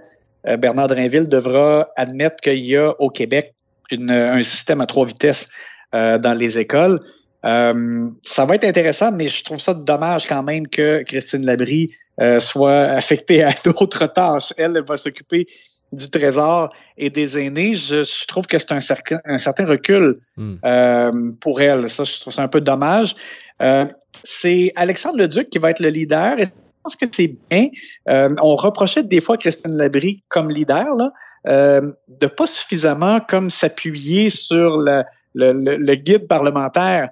euh, 0.46 0.56
Bernard 0.56 0.88
Drinville 0.88 1.28
devra 1.28 1.88
admettre 1.96 2.36
qu'il 2.36 2.64
y 2.64 2.76
a 2.76 2.94
au 3.00 3.10
Québec 3.10 3.54
un 3.92 4.42
système 4.42 4.80
à 4.80 4.86
trois 4.86 5.06
vitesses 5.06 5.48
dans 5.92 6.36
les 6.36 6.58
écoles. 6.58 6.98
ça 7.44 8.44
va 8.44 8.54
être 8.56 8.64
intéressant, 8.64 9.12
mais 9.12 9.28
je 9.28 9.44
trouve 9.44 9.60
ça 9.60 9.74
dommage 9.74 10.26
quand 10.26 10.42
même 10.42 10.66
que 10.66 11.04
Christine 11.04 11.46
Labrie 11.46 11.92
soit 12.40 12.80
affectée 12.80 13.44
à 13.44 13.50
d'autres 13.64 14.08
tâches. 14.08 14.52
Elle 14.56 14.82
va 14.86 14.96
s'occuper 14.96 15.46
du 15.92 16.10
Trésor 16.10 16.70
et 16.96 17.10
des 17.10 17.38
aînés, 17.38 17.74
je, 17.74 18.26
trouve 18.26 18.46
que 18.46 18.58
c'est 18.58 18.72
un 18.72 18.80
certain, 18.80 19.20
un 19.24 19.38
certain 19.38 19.64
recul 19.64 20.16
hmm. 20.36 20.54
euh, 20.64 21.32
pour 21.40 21.60
elle. 21.60 21.88
Ça, 21.88 22.04
je 22.04 22.20
trouve 22.20 22.32
ça 22.32 22.42
un 22.42 22.48
peu 22.48 22.60
dommage. 22.60 23.14
Euh, 23.62 23.86
c'est 24.24 24.72
Alexandre 24.76 25.18
Leduc 25.18 25.50
qui 25.50 25.58
va 25.58 25.70
être 25.70 25.80
le 25.80 25.88
leader 25.88 26.38
et 26.38 26.44
je 26.44 26.50
pense 26.82 26.96
que 26.96 27.06
c'est 27.10 27.34
bien. 27.50 27.68
Euh, 28.08 28.34
on 28.42 28.56
reprochait 28.56 29.02
des 29.02 29.20
fois 29.20 29.36
à 29.36 29.38
Christine 29.38 29.76
Labrie 29.76 30.22
comme 30.28 30.50
leader 30.50 30.86
là, 30.96 31.80
de 32.08 32.26
pas 32.26 32.46
suffisamment 32.46 33.20
comme 33.20 33.50
s'appuyer 33.50 34.30
sur 34.30 34.78
le, 34.78 35.04
le, 35.34 35.94
guide 35.94 36.26
parlementaire 36.26 37.10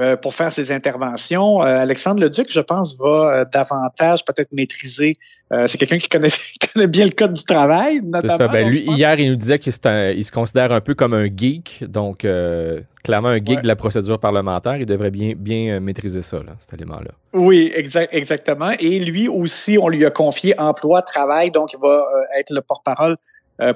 euh, 0.00 0.16
pour 0.16 0.34
faire 0.34 0.50
ses 0.50 0.72
interventions. 0.72 1.62
Euh, 1.62 1.78
Alexandre 1.78 2.20
Leduc, 2.20 2.50
je 2.50 2.58
pense, 2.58 2.98
va 2.98 3.06
euh, 3.06 3.44
davantage 3.44 4.24
peut-être 4.24 4.50
maîtriser. 4.50 5.16
c'est 5.66 5.78
quelqu'un 5.78 5.98
qui 5.98 6.08
connaît, 6.08 6.28
connaît, 6.74 6.88
bien 6.88 7.04
le 7.04 7.12
code 7.12 7.34
du 7.34 7.44
travail, 7.44 8.00
notamment. 8.02 8.36
Ça. 8.36 8.48
Ben, 8.48 8.68
lui, 8.68 8.82
hier, 8.82 9.16
il 9.20 9.30
nous 9.30 9.36
disait 9.36 9.60
qu'il 9.60 9.72
se 9.72 10.32
considère 10.32 10.72
un 10.72 10.80
peu 10.80 10.94
comme 10.94 11.14
un 11.14 11.26
geek, 11.26 11.84
donc 11.86 12.26
clairement 13.04 13.28
un 13.28 13.36
geek 13.36 13.62
de 13.62 13.68
la 13.68 13.76
procédure 13.76 14.18
parlementaire. 14.18 14.76
Il 14.76 14.86
devrait 14.86 15.12
bien, 15.12 15.34
bien 15.36 15.78
maîtriser 15.78 16.22
ça, 16.22 16.38
là, 16.38 16.56
cet 16.58 16.74
élément-là. 16.74 17.12
Oui, 17.32 17.70
exact, 17.72 18.12
exactement. 18.12 18.72
Et 18.80 18.98
lui 18.98 19.28
aussi, 19.28 19.78
on 19.78 19.88
lui 19.88 20.04
a 20.04 20.10
confié 20.10 20.58
emploi, 20.58 21.02
travail, 21.02 21.52
donc 21.52 21.72
il 21.72 21.78
va 21.80 22.04
être 22.36 22.50
le 22.50 22.62
porte-parole 22.62 23.16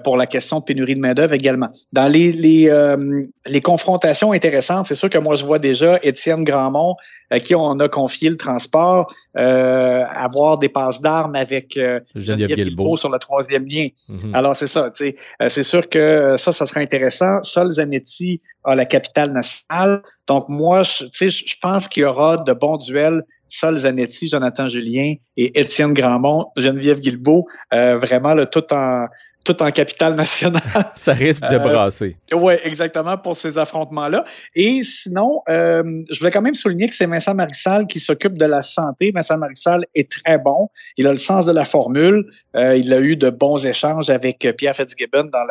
pour 0.04 0.16
la 0.16 0.26
question 0.26 0.58
de 0.58 0.64
pénurie 0.64 0.94
de 0.94 1.00
main-d'œuvre 1.00 1.35
également. 1.35 1.68
Dans 1.92 2.08
les, 2.08 2.32
les, 2.32 2.68
euh, 2.68 3.23
les 3.47 3.61
confrontations 3.61 4.32
intéressantes, 4.32 4.87
c'est 4.87 4.94
sûr 4.94 5.08
que 5.08 5.18
moi, 5.18 5.35
je 5.35 5.44
vois 5.44 5.58
déjà 5.58 5.99
Étienne 6.02 6.44
Grandmont, 6.44 6.97
à 7.30 7.40
qui 7.40 7.54
on 7.54 7.78
a 7.78 7.88
confié 7.88 8.30
le 8.30 8.37
transport, 8.37 9.12
euh, 9.37 10.04
avoir 10.11 10.58
des 10.58 10.68
passes 10.68 11.00
d'armes 11.00 11.37
avec 11.37 11.78
Geneviève 12.14 12.56
Guilbeault 12.56 12.97
sur 12.97 13.11
le 13.11 13.18
troisième 13.18 13.66
lien. 13.66 13.87
Mhm. 14.08 14.35
Alors, 14.35 14.56
c'est 14.56 14.66
ça. 14.66 14.88
c'est 14.94 15.62
sûr 15.62 15.88
que 15.88 16.37
ça, 16.37 16.52
ça 16.52 16.66
sera 16.66 16.80
intéressant. 16.80 17.42
Sol 17.42 17.70
Zanetti 17.73 18.40
a 18.64 18.75
la 18.75 18.85
capitale 18.85 19.32
nationale. 19.32 20.02
Donc, 20.26 20.49
moi, 20.49 20.82
je, 20.82 21.04
je 21.12 21.54
pense 21.61 21.88
qu'il 21.88 22.02
y 22.02 22.06
aura 22.06 22.38
de 22.38 22.52
bons 22.52 22.78
duels 22.78 23.23
Sol 23.49 23.78
Zanetti, 23.78 24.28
Jonathan 24.28 24.69
Julien 24.69 25.14
et 25.37 25.61
Étienne 25.61 25.93
Grandmont, 25.93 26.47
Geneviève 26.57 27.00
Guilbeault, 27.00 27.45
vraiment 27.73 28.35
le 28.35 28.47
tout 28.47 28.73
en 28.73 29.07
tout 29.49 29.62
en 29.62 29.71
capitale 29.71 30.14
nationale. 30.14 30.62
Ça 30.95 31.12
risque 31.12 31.49
de 31.49 31.55
euh, 31.55 31.59
brasser. 31.59 32.17
oui, 32.35 32.55
exactement, 32.64 33.17
pour 33.17 33.37
ces 33.37 33.59
affrontements-là. 33.59 34.25
Et 34.55 34.83
sinon, 34.83 35.40
euh, 35.49 35.83
je 36.11 36.19
voulais 36.19 36.31
quand 36.31 36.43
même 36.43 36.55
souligner 36.55 36.88
que 36.88 36.95
c'est 36.95 37.07
Vincent 37.07 37.35
Marissal 37.35 37.87
qui 37.87 37.99
s'occupe 37.99 38.37
de 38.37 38.45
la 38.45 38.62
santé. 38.62 39.11
Vincent 39.14 39.38
Marissal 39.38 39.87
est 39.95 40.11
très 40.11 40.37
bon. 40.37 40.69
Il 40.99 41.07
a 41.07 41.11
le 41.11 41.17
sens 41.17 41.47
de 41.47 41.52
la 41.52 41.64
formule. 41.64 42.26
Euh, 42.57 42.76
il 42.76 42.93
a 42.93 43.00
eu 43.00 43.17
de 43.17 43.31
bons 43.31 43.64
échanges 43.64 44.11
avec 44.11 44.47
Pierre 44.59 44.76
Fitzgibbon 44.76 45.31
dans 45.33 45.45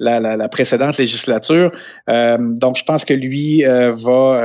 la, 0.00 0.36
la, 0.36 0.48
précédente 0.48 0.96
législature. 0.98 1.70
donc, 2.08 2.78
je 2.78 2.84
pense 2.84 3.04
que 3.04 3.14
lui 3.14 3.62
va 3.62 4.42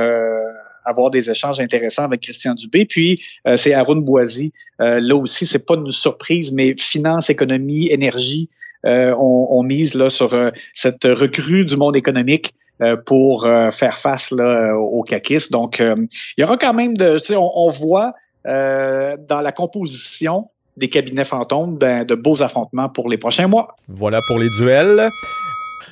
avoir 0.86 1.10
des 1.10 1.30
échanges 1.30 1.60
intéressants 1.60 2.04
avec 2.04 2.20
Christian 2.20 2.54
Dubé. 2.54 2.86
Puis, 2.86 3.22
c'est 3.56 3.74
Arun 3.74 3.96
Boisy. 3.96 4.52
là 4.78 5.16
aussi, 5.16 5.46
c'est 5.46 5.66
pas 5.66 5.74
une 5.74 5.90
surprise, 5.90 6.52
mais 6.52 6.74
finance, 6.78 7.28
économie, 7.28 7.88
énergie, 7.88 8.48
euh, 8.86 9.12
on, 9.18 9.62
mise 9.62 9.94
là, 9.94 10.08
sur 10.08 10.32
euh, 10.32 10.50
cette 10.74 11.04
recrue 11.04 11.64
du 11.64 11.76
monde 11.76 11.96
économique 11.96 12.54
euh, 12.82 12.96
pour 12.96 13.48
faire 13.72 13.98
face 13.98 14.30
là, 14.30 14.74
au 14.76 15.02
CACIS. 15.02 15.50
Donc, 15.50 15.80
il 15.80 16.08
y 16.38 16.44
aura 16.44 16.56
quand 16.56 16.74
même 16.74 16.96
de, 16.96 17.18
on, 17.34 17.50
on 17.54 17.68
voit 17.68 18.14
dans 18.44 19.40
la 19.42 19.50
composition 19.50 20.50
des 20.76 20.88
cabinets 20.88 21.24
fantômes 21.24 21.78
ben, 21.78 22.04
de 22.04 22.14
beaux 22.14 22.42
affrontements 22.42 22.88
pour 22.88 23.08
les 23.08 23.16
prochains 23.16 23.48
mois. 23.48 23.74
Voilà 23.88 24.20
pour 24.28 24.38
les 24.38 24.50
duels. 24.60 25.10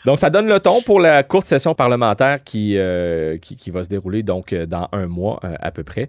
Donc, 0.05 0.19
ça 0.19 0.31
donne 0.31 0.47
le 0.47 0.61
ton 0.61 0.83
pour 0.83 1.01
la 1.01 1.23
courte 1.23 1.47
session 1.47 1.75
parlementaire 1.75 2.45
qui, 2.45 2.77
qui, 3.41 3.71
va 3.71 3.83
se 3.83 3.89
dérouler 3.89 4.23
donc 4.23 4.55
dans 4.55 4.89
un 4.93 5.07
mois 5.07 5.41
à 5.61 5.71
peu 5.71 5.83
près. 5.83 6.09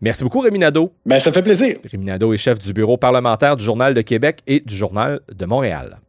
Merci 0.00 0.24
beaucoup, 0.24 0.40
Rémi 0.40 0.58
Nadeau. 0.58 0.92
Ben, 1.06 1.18
ça 1.18 1.32
fait 1.32 1.42
plaisir. 1.42 1.76
Rémi 1.90 2.06
Nadeau 2.06 2.32
est 2.32 2.36
chef 2.36 2.58
du 2.58 2.72
bureau 2.72 2.96
parlementaire 2.96 3.56
du 3.56 3.64
Journal 3.64 3.94
de 3.94 4.00
Québec 4.02 4.40
et 4.46 4.60
du 4.60 4.74
Journal 4.74 5.20
de 5.32 5.46
Montréal. 5.46 6.00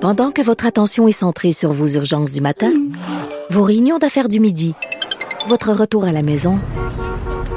Pendant 0.00 0.30
que 0.30 0.42
votre 0.42 0.66
attention 0.66 1.08
est 1.08 1.12
centrée 1.12 1.52
sur 1.52 1.72
vos 1.72 1.88
urgences 1.88 2.32
du 2.32 2.40
matin, 2.40 2.72
vos 3.50 3.62
réunions 3.62 3.98
d'affaires 3.98 4.28
du 4.28 4.40
midi, 4.40 4.74
votre 5.48 5.72
retour 5.72 6.04
à 6.04 6.12
la 6.12 6.22
maison 6.22 6.54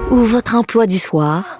ou 0.10 0.16
votre 0.16 0.56
emploi 0.56 0.88
du 0.88 0.98
soir, 0.98 1.60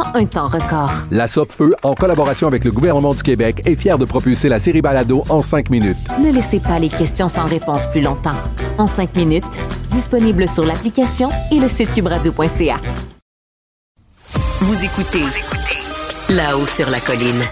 en 0.00 0.14
un 0.14 0.24
temps 0.24 0.48
record. 0.48 0.92
La 1.10 1.28
Feu, 1.28 1.74
en 1.82 1.94
collaboration 1.94 2.46
avec 2.46 2.64
le 2.64 2.70
gouvernement 2.70 3.14
du 3.14 3.22
Québec, 3.22 3.62
est 3.66 3.76
fière 3.76 3.98
de 3.98 4.04
propulser 4.04 4.48
la 4.48 4.58
série 4.58 4.82
Balado 4.82 5.24
en 5.28 5.42
5 5.42 5.70
minutes. 5.70 5.98
Ne 6.22 6.32
laissez 6.32 6.60
pas 6.60 6.78
les 6.78 6.88
questions 6.88 7.28
sans 7.28 7.44
réponse 7.44 7.86
plus 7.86 8.00
longtemps. 8.00 8.36
En 8.78 8.86
5 8.86 9.14
minutes, 9.16 9.60
disponible 9.90 10.48
sur 10.48 10.64
l'application 10.64 11.30
et 11.52 11.58
le 11.58 11.68
site 11.68 11.92
cubradio.ca. 11.92 12.80
Vous 14.60 14.84
écoutez 14.84 15.24
là-haut 16.28 16.66
sur 16.66 16.90
la 16.90 17.00
colline. 17.00 17.42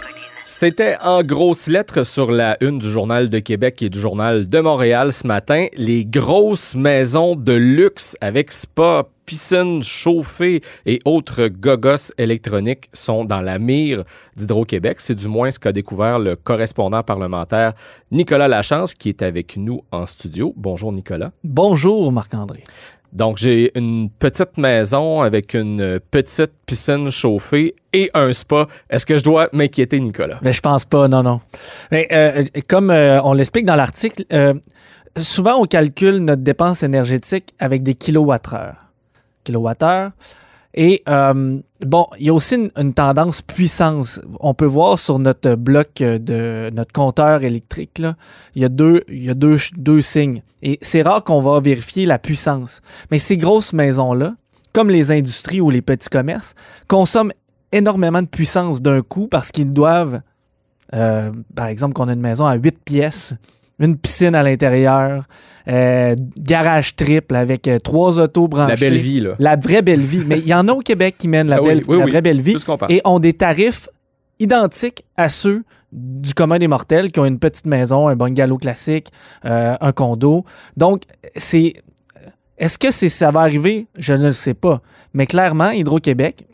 C'était 0.50 0.96
en 1.02 1.22
grosses 1.22 1.66
lettres 1.66 2.04
sur 2.04 2.32
la 2.32 2.56
une 2.62 2.78
du 2.78 2.90
Journal 2.90 3.28
de 3.28 3.38
Québec 3.38 3.82
et 3.82 3.90
du 3.90 4.00
Journal 4.00 4.48
de 4.48 4.60
Montréal 4.60 5.12
ce 5.12 5.26
matin. 5.26 5.66
Les 5.76 6.06
grosses 6.06 6.74
maisons 6.74 7.36
de 7.36 7.52
luxe 7.52 8.16
avec 8.22 8.50
spa, 8.50 9.06
piscine 9.26 9.82
chauffée 9.82 10.62
et 10.86 11.00
autres 11.04 11.48
gogos 11.48 12.14
électroniques 12.16 12.88
sont 12.94 13.26
dans 13.26 13.42
la 13.42 13.58
mire 13.58 14.04
d'Hydro-Québec. 14.38 15.00
C'est 15.00 15.14
du 15.14 15.28
moins 15.28 15.50
ce 15.50 15.58
qu'a 15.58 15.70
découvert 15.70 16.18
le 16.18 16.34
correspondant 16.34 17.02
parlementaire 17.02 17.74
Nicolas 18.10 18.48
Lachance 18.48 18.94
qui 18.94 19.10
est 19.10 19.20
avec 19.20 19.58
nous 19.58 19.82
en 19.92 20.06
studio. 20.06 20.54
Bonjour 20.56 20.92
Nicolas. 20.92 21.30
Bonjour 21.44 22.10
Marc-André. 22.10 22.64
Donc, 23.12 23.38
j'ai 23.38 23.76
une 23.78 24.10
petite 24.10 24.58
maison 24.58 25.22
avec 25.22 25.54
une 25.54 25.98
petite 26.10 26.52
piscine 26.66 27.10
chauffée 27.10 27.74
et 27.92 28.10
un 28.14 28.32
spa. 28.32 28.66
Est-ce 28.90 29.06
que 29.06 29.16
je 29.16 29.24
dois 29.24 29.48
m'inquiéter, 29.52 29.98
Nicolas? 29.98 30.38
Ben, 30.42 30.52
je 30.52 30.60
pense 30.60 30.84
pas, 30.84 31.08
non, 31.08 31.22
non. 31.22 31.40
Mais, 31.90 32.06
euh, 32.12 32.42
comme 32.66 32.90
euh, 32.90 33.20
on 33.22 33.32
l'explique 33.32 33.64
dans 33.64 33.76
l'article, 33.76 34.24
euh, 34.32 34.54
souvent 35.16 35.60
on 35.60 35.64
calcule 35.64 36.18
notre 36.18 36.42
dépense 36.42 36.82
énergétique 36.82 37.54
avec 37.58 37.82
des 37.82 37.94
kilowattheures. 37.94 38.76
Kilowattheures. 39.44 40.10
Et 40.74 41.02
bon, 41.84 42.06
il 42.18 42.26
y 42.26 42.28
a 42.28 42.34
aussi 42.34 42.70
une, 42.76 42.94
tendance 42.94 43.42
puissance. 43.42 44.20
On 44.40 44.54
peut 44.54 44.66
voir 44.66 44.98
sur 44.98 45.18
notre 45.18 45.54
bloc 45.54 45.88
de 45.98 46.70
notre 46.74 46.92
compteur 46.92 47.42
électrique, 47.42 47.98
là, 47.98 48.16
il 48.54 48.62
y 48.62 48.64
a 48.64 48.68
deux, 48.68 49.04
il 49.08 49.24
y 49.24 49.30
a 49.30 49.34
deux, 49.34 49.56
deux 49.76 50.00
signes. 50.00 50.42
Et 50.62 50.78
c'est 50.82 51.02
rare 51.02 51.22
qu'on 51.22 51.40
va 51.40 51.60
vérifier 51.60 52.06
la 52.06 52.18
puissance. 52.18 52.80
Mais 53.10 53.18
ces 53.18 53.36
grosses 53.36 53.72
maisons-là, 53.72 54.34
comme 54.72 54.90
les 54.90 55.12
industries 55.12 55.60
ou 55.60 55.70
les 55.70 55.82
petits 55.82 56.08
commerces, 56.08 56.54
consomment 56.88 57.32
énormément 57.72 58.22
de 58.22 58.26
puissance 58.26 58.82
d'un 58.82 59.02
coup 59.02 59.28
parce 59.28 59.52
qu'ils 59.52 59.72
doivent, 59.72 60.20
euh, 60.94 61.30
par 61.54 61.66
exemple, 61.66 61.94
qu'on 61.94 62.08
a 62.08 62.12
une 62.12 62.20
maison 62.20 62.46
à 62.46 62.54
8 62.54 62.78
pièces, 62.84 63.34
une 63.78 63.96
piscine 63.96 64.34
à 64.34 64.42
l'intérieur, 64.42 65.24
euh, 65.68 66.14
garage 66.36 66.96
triple 66.96 67.34
avec 67.34 67.68
euh, 67.68 67.78
trois 67.78 68.18
autos 68.18 68.48
branchées. 68.48 68.70
La 68.70 68.76
belle 68.90 68.98
vie, 68.98 69.20
là. 69.20 69.34
La 69.38 69.56
vraie 69.56 69.82
belle 69.82 70.00
vie. 70.00 70.22
Mais 70.26 70.38
il 70.38 70.46
y 70.46 70.54
en 70.54 70.66
a 70.68 70.72
au 70.72 70.80
Québec 70.80 71.16
qui 71.18 71.28
mènent 71.28 71.48
la, 71.48 71.56
Ah 71.56 71.62
belle, 71.62 71.82
oui, 71.86 71.98
la 71.98 72.04
oui. 72.04 72.10
vraie 72.10 72.22
belle 72.22 72.40
vie 72.40 72.56
et 72.88 73.00
ont 73.04 73.18
des 73.18 73.34
tarifs 73.34 73.88
identiques 74.38 75.04
à 75.16 75.28
ceux 75.28 75.64
du 75.92 76.34
commun 76.34 76.58
des 76.58 76.68
mortels 76.68 77.10
qui 77.10 77.18
ont 77.20 77.24
une 77.24 77.38
petite 77.38 77.66
maison, 77.66 78.08
un 78.08 78.16
bungalow 78.16 78.58
classique, 78.58 79.08
euh, 79.44 79.74
un 79.80 79.92
condo. 79.92 80.44
Donc, 80.76 81.02
c'est. 81.36 81.74
Est-ce 82.58 82.76
que 82.76 82.90
c'est, 82.90 83.08
ça 83.08 83.30
va 83.30 83.40
arriver? 83.40 83.86
Je 83.96 84.14
ne 84.14 84.26
le 84.26 84.32
sais 84.32 84.54
pas. 84.54 84.82
Mais 85.14 85.26
clairement, 85.26 85.70
Hydro-Québec, 85.70 86.44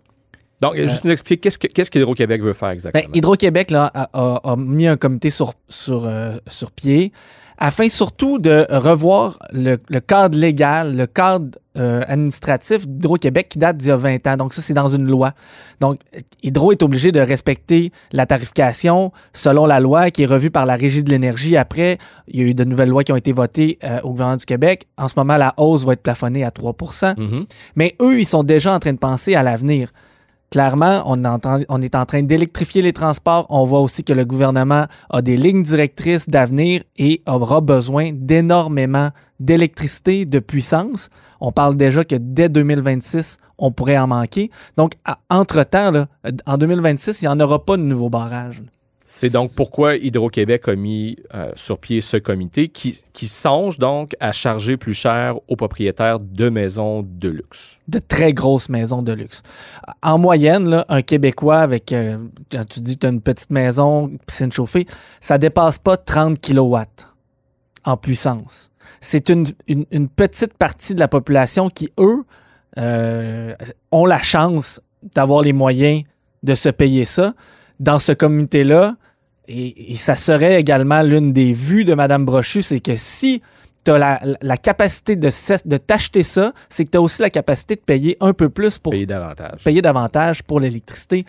Donc, 0.61 0.77
juste 0.77 1.05
nous 1.05 1.11
expliquer 1.13 1.41
qu'est-ce 1.41 1.59
que 1.59 1.67
qu'est-ce 1.67 1.91
qu'Hydro-Québec 1.91 2.43
veut 2.43 2.53
faire 2.53 2.69
exactement? 2.71 3.05
ben, 3.09 3.17
Hydro-Québec 3.17 3.71
là, 3.71 3.91
a, 3.95 4.09
a- 4.13 4.41
a 4.53 4.57
mis 4.57 4.87
un 4.87 4.97
comité 4.97 5.31
sur, 5.31 5.55
sur, 5.69 6.05
euh, 6.05 6.37
sur 6.47 6.71
pied 6.73 7.11
afin 7.59 7.89
surtout 7.89 8.39
de 8.39 8.67
revoir 8.71 9.39
le, 9.53 9.79
le 9.89 10.01
cadre 10.01 10.39
légal, 10.39 10.97
le 10.97 11.07
cadre 11.07 11.59
euh, 11.77 12.03
administratif 12.07 12.87
d'Hydro-Québec 12.87 13.49
qui 13.49 13.59
date 13.59 13.77
d'il 13.79 13.89
y 13.89 13.91
a 13.91 13.97
20 13.97 14.27
ans. 14.29 14.37
Donc 14.37 14.55
ça, 14.55 14.63
c'est 14.63 14.75
dans 14.75 14.87
une 14.89 15.07
loi. 15.07 15.33
Donc, 15.81 15.99
Hydro 16.43 16.71
est 16.71 16.83
obligé 16.85 17.11
de 17.11 17.19
respecter 17.19 17.91
la 18.13 18.27
tarification 18.27 19.11
selon 19.33 19.67
la 19.67 19.81
loi 19.81 20.11
qui 20.13 20.23
est 20.23 20.27
revue 20.27 20.51
par 20.53 20.67
la 20.67 20.77
Régie 20.77 21.03
de 21.03 21.11
l'énergie. 21.11 21.57
Après, 21.57 21.99
il 22.29 22.41
y 22.41 22.43
a 22.45 22.47
eu 22.47 22.55
de 22.55 22.63
nouvelles 22.65 22.91
lois 22.91 23.03
qui 23.03 23.11
ont 23.13 23.17
été 23.17 23.33
votées 23.33 23.79
euh, 23.83 23.99
au 24.05 24.11
gouvernement 24.11 24.37
du 24.37 24.45
Québec. 24.45 24.87
En 24.97 25.09
ce 25.09 25.15
moment, 25.17 25.37
la 25.37 25.53
hausse 25.57 25.85
va 25.85 25.95
être 25.95 26.03
plafonnée 26.03 26.45
à 26.45 26.51
3 26.53 26.75
Mhm. 27.19 27.47
mais 27.77 27.97
eux, 28.01 28.21
ils 28.21 28.25
sont 28.27 28.43
déjà 28.45 28.73
en 28.73 28.79
train 28.79 28.93
de 28.93 28.99
penser 28.99 29.35
à 29.35 29.43
l'avenir. 29.43 29.93
Clairement, 30.55 31.03
on, 31.07 31.25
est 31.83 31.97
en 31.97 32.07
train 32.07 32.23
d'électrifier 32.23 32.81
les 32.81 32.93
transports. 32.93 33.45
On 33.49 33.65
voit 33.65 33.81
aussi 33.81 34.05
que 34.05 34.13
le 34.13 34.25
gouvernement 34.25 34.87
a 35.11 35.21
des 35.21 35.37
lignes 35.37 35.65
directrices 35.65 36.29
d'avenir 36.29 36.85
et 36.97 37.23
aura 37.27 37.61
besoin 37.61 38.13
d'énormément 38.15 39.11
d'électricité, 39.41 40.27
de 40.27 40.39
puissance. 40.39 41.09
On 41.41 41.51
parle 41.51 41.75
déjà 41.75 42.05
que 42.05 42.15
dès 42.15 42.49
2026, 42.49 43.39
on 43.59 43.73
pourrait 43.73 43.99
en 43.99 44.07
manquer. 44.07 44.53
Donc, 44.77 44.93
entre-temps, 45.29 46.07
en 46.47 46.57
2026, 46.57 47.23
il 47.23 47.25
n'y 47.25 47.35
en 47.35 47.41
aura 47.41 47.65
pas 47.65 47.77
de 47.77 47.83
nouveaux 47.83 48.09
barrages. 48.09 48.63
C'est 49.17 49.31
donc 49.31 49.53
pourquoi 49.55 49.97
Hydro-Québec 49.97 50.67
a 50.67 50.75
mis 50.75 51.17
euh, 51.35 51.53
sur 51.55 51.79
pied 51.79 52.01
ce 52.01 52.17
comité 52.17 52.69
qui, 52.69 53.03
songe 53.29 53.79
donc 53.79 54.17
à 54.19 54.33
charger 54.33 54.77
plus 54.77 54.93
cher 54.93 55.37
aux 55.47 55.55
propriétaires 55.55 56.19
de 56.19 56.49
maisons 56.49 57.05
de 57.07 57.29
luxe. 57.29 57.79
de 57.87 58.01
très 58.01 58.33
grosses 58.33 58.69
maisons 58.69 59.03
de 59.03 59.13
luxe. 59.13 59.43
En 60.03 60.19
moyenne, 60.19 60.85
un 60.89 61.03
Québécois 61.03 61.61
avec, 61.61 61.93
euh, 61.93 62.19
quand 62.51 62.65
tu 62.69 62.81
dis 62.81 62.99
tu 62.99 63.07
as 63.07 63.11
une 63.11 63.21
petite 63.21 63.51
maison, 63.51 64.11
piscine 64.27 64.51
chauffée, 64.51 64.87
ça 65.21 65.39
dépasse 65.39 65.79
pas 65.79 65.97
30 65.97 66.41
kilowatts 66.41 67.09
en 67.85 67.97
puissance. 67.97 68.73
C'est 69.01 69.29
une 69.29 70.09
petite 70.09 70.55
partie 70.55 70.95
de 70.95 71.01
la 71.01 71.09
population 71.09 71.71
qui, 71.71 71.89
eux, 71.99 72.25
euh, 72.79 73.55
ont 73.93 74.07
la 74.07 74.21
chance 74.21 74.81
d'avoir 75.15 75.43
les 75.43 75.53
moyens 75.53 76.03
de 76.43 76.55
se 76.55 76.69
payer 76.69 77.05
ça. 77.05 77.35
Dans 77.81 77.99
ce 77.99 78.13
comité-là, 78.13 78.97
et, 79.49 79.93
et 79.93 79.97
ça 79.97 80.17
serait 80.17 80.61
également 80.61 81.03
l'une 81.03 81.33
des 81.33 81.53
vues 81.53 81.85
de 81.85 81.95
Mme 81.95 82.25
Brochu, 82.25 82.63
c'est 82.63 82.81
que 82.81 82.97
si 82.97 83.43
tu 83.85 83.91
as 83.91 83.99
la, 83.99 84.21
la 84.41 84.57
capacité 84.57 85.17
de, 85.17 85.29
de 85.67 85.77
t'acheter 85.77 86.23
ça, 86.23 86.53
c'est 86.69 86.85
que 86.85 86.91
tu 86.91 86.99
as 86.99 87.03
aussi 87.03 87.21
la 87.21 87.31
capacité 87.31 87.77
de 87.77 87.81
payer 87.81 88.17
un 88.21 88.33
peu 88.33 88.49
plus 88.49 88.79
pour 88.79 88.93
Payer 88.93 89.07
davantage. 89.07 89.63
payer 89.65 89.83
davantage 89.83 90.43
pour 90.43 90.61
l'électricité 90.61 91.27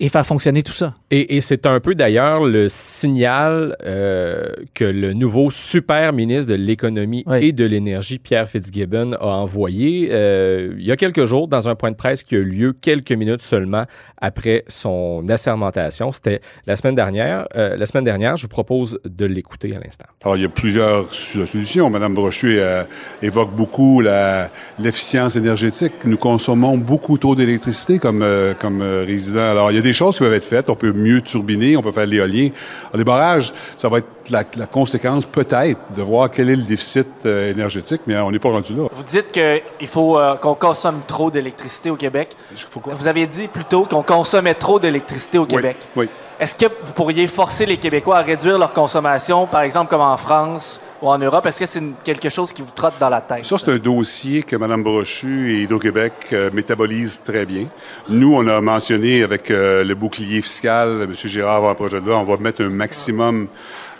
et 0.00 0.08
faire 0.08 0.26
fonctionner 0.26 0.62
tout 0.62 0.72
ça. 0.72 0.94
Et, 1.10 1.36
et 1.36 1.40
c'est 1.40 1.66
un 1.66 1.80
peu 1.80 1.94
d'ailleurs 1.94 2.44
le 2.44 2.68
signal 2.68 3.76
euh, 3.84 4.48
que 4.74 4.84
le 4.84 5.12
nouveau 5.12 5.50
super 5.50 6.12
ministre 6.12 6.50
de 6.52 6.56
l'économie 6.56 7.24
et 7.40 7.52
de 7.52 7.64
l'énergie, 7.64 8.18
Pierre 8.18 8.48
Fitzgibbon, 8.48 9.12
a 9.14 9.26
envoyé 9.26 10.08
euh, 10.12 10.74
il 10.78 10.86
y 10.86 10.92
a 10.92 10.96
quelques 10.96 11.24
jours 11.24 11.48
dans 11.48 11.68
un 11.68 11.74
point 11.74 11.90
de 11.90 11.96
presse 11.96 12.22
qui 12.22 12.36
a 12.36 12.38
eu 12.38 12.44
lieu 12.44 12.72
quelques 12.72 13.12
minutes 13.12 13.42
seulement 13.42 13.84
après 14.20 14.64
son 14.68 15.24
assermentation. 15.28 16.12
C'était 16.12 16.40
la 16.66 16.76
semaine 16.76 16.94
dernière. 16.94 17.46
Euh, 17.56 17.76
la 17.76 17.86
semaine 17.86 18.04
dernière, 18.04 18.36
je 18.36 18.42
vous 18.42 18.48
propose 18.48 18.98
de 19.04 19.24
l'écouter 19.26 19.74
à 19.74 19.80
l'instant. 19.80 20.06
Alors, 20.24 20.36
il 20.36 20.42
y 20.42 20.46
a 20.46 20.48
plusieurs 20.48 21.12
solutions. 21.12 21.90
Madame 21.90 22.14
Brochu 22.14 22.58
euh, 22.58 22.84
évoque 23.22 23.54
beaucoup 23.54 24.00
la- 24.00 24.50
l'efficience 24.78 25.36
énergétique. 25.36 25.92
Nous 26.04 26.16
consommons 26.16 26.76
beaucoup 26.76 27.18
trop 27.18 27.34
d'électricité 27.34 27.98
comme, 27.98 28.22
euh, 28.22 28.54
comme 28.54 28.82
euh, 28.82 29.04
résident. 29.04 29.50
Alors, 29.50 29.70
il 29.72 29.74
y 29.74 29.78
a 29.78 29.82
des 29.82 29.87
choses 29.92 30.14
qui 30.14 30.20
peuvent 30.20 30.32
être 30.32 30.44
faites. 30.44 30.70
On 30.70 30.76
peut 30.76 30.92
mieux 30.92 31.20
turbiner, 31.20 31.76
on 31.76 31.82
peut 31.82 31.92
faire 31.92 32.06
de 32.06 32.10
l'éolien. 32.10 32.48
Alors, 32.88 32.98
les 32.98 33.04
barrages, 33.04 33.52
ça 33.76 33.88
va 33.88 33.98
être 33.98 34.06
la, 34.30 34.44
la 34.56 34.66
conséquence 34.66 35.26
peut-être 35.26 35.80
de 35.94 36.02
voir 36.02 36.30
quel 36.30 36.50
est 36.50 36.56
le 36.56 36.62
déficit 36.62 37.08
euh, 37.26 37.50
énergétique, 37.50 38.02
mais 38.06 38.16
on 38.18 38.30
n'est 38.30 38.38
pas 38.38 38.50
rendu 38.50 38.74
là. 38.74 38.88
Vous 38.92 39.02
dites 39.02 39.32
qu'il 39.32 39.88
faut 39.88 40.18
euh, 40.18 40.36
qu'on 40.36 40.54
consomme 40.54 41.00
trop 41.06 41.30
d'électricité 41.30 41.90
au 41.90 41.96
Québec. 41.96 42.36
Vous 42.84 43.08
avez 43.08 43.26
dit 43.26 43.48
plutôt 43.48 43.84
qu'on 43.84 44.02
consommait 44.02 44.54
trop 44.54 44.78
d'électricité 44.78 45.38
au 45.38 45.46
Québec. 45.46 45.76
Oui. 45.96 46.08
Est-ce 46.40 46.54
que 46.54 46.66
vous 46.84 46.92
pourriez 46.92 47.26
forcer 47.26 47.66
les 47.66 47.78
Québécois 47.78 48.18
à 48.18 48.22
réduire 48.22 48.58
leur 48.58 48.72
consommation, 48.72 49.48
par 49.48 49.62
exemple 49.62 49.90
comme 49.90 50.02
en 50.02 50.16
France 50.16 50.80
ou 51.02 51.08
en 51.08 51.18
Europe? 51.18 51.44
Est-ce 51.46 51.60
que 51.60 51.66
c'est 51.66 51.82
quelque 52.04 52.28
chose 52.28 52.52
qui 52.52 52.62
vous 52.62 52.70
trotte 52.72 52.94
dans 53.00 53.08
la 53.08 53.20
tête? 53.20 53.44
Ça, 53.44 53.58
c'est 53.58 53.72
un 53.72 53.78
dossier 53.78 54.44
que 54.44 54.54
Mme 54.54 54.84
Brochu 54.84 55.52
et 55.52 55.62
Hydro-Québec 55.62 56.12
euh, 56.32 56.50
métabolisent 56.52 57.22
très 57.24 57.44
bien. 57.44 57.66
Nous, 58.08 58.32
on 58.32 58.46
a 58.46 58.60
mentionné 58.60 59.24
avec 59.24 59.50
euh, 59.50 59.82
le 59.82 59.94
bouclier 59.96 60.40
fiscal, 60.40 61.02
M. 61.02 61.12
Gérard 61.12 61.62
va 61.62 61.70
un 61.70 61.74
projet 61.74 62.00
de 62.00 62.06
loi, 62.06 62.18
on 62.18 62.24
va 62.24 62.36
mettre 62.36 62.62
un 62.62 62.68
maximum 62.68 63.48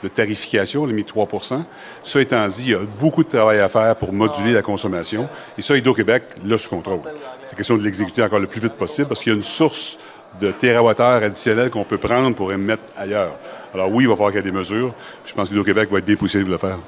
de 0.05 0.09
tarification, 0.09 0.85
on 0.85 0.89
a 0.89 0.93
mis 0.93 1.03
3% 1.03 1.63
Ça 2.05 2.21
étant 2.21 2.47
dit, 2.47 2.67
il 2.67 2.71
y 2.71 2.75
a 2.75 2.79
beaucoup 3.01 3.25
de 3.25 3.29
travail 3.29 3.59
à 3.59 3.69
faire 3.69 3.97
pour 3.97 4.13
moduler 4.13 4.53
la 4.53 4.63
consommation. 4.63 5.29
Et 5.57 5.63
ça, 5.63 5.77
Hydro-Québec 5.77 6.23
l'a 6.45 6.57
sous 6.57 6.71
contrôle. 6.71 7.01
C'est 7.49 7.57
question 7.57 7.77
de 7.77 7.83
l'exécuter 7.83 8.23
encore 8.23 8.39
le 8.39 8.47
plus 8.47 8.61
vite 8.61 8.75
possible 8.75 9.09
parce 9.09 9.23
qu'il 9.23 9.33
y 9.33 9.35
a 9.35 9.37
une 9.37 9.43
source 9.43 9.99
de 10.41 10.53
térawattheures 10.53 11.23
additionnels 11.23 11.71
qu'on 11.71 11.85
peut 11.85 11.99
prendre 11.99 12.35
pour 12.35 12.53
émettre 12.53 12.83
ailleurs. 12.97 13.35
Alors 13.75 13.91
oui, 13.93 14.05
il 14.05 14.09
va 14.09 14.15
falloir 14.15 14.31
qu'il 14.31 14.39
y 14.39 14.47
ait 14.47 14.51
des 14.51 14.57
mesures. 14.57 14.95
Je 15.25 15.33
pense 15.35 15.49
que 15.49 15.55
Hydro-Québec 15.55 15.91
va 15.91 15.99
être 15.99 16.05
bien 16.05 16.17
positionné 16.17 16.45
pour 16.45 16.53
le 16.53 16.59
faire. 16.59 16.79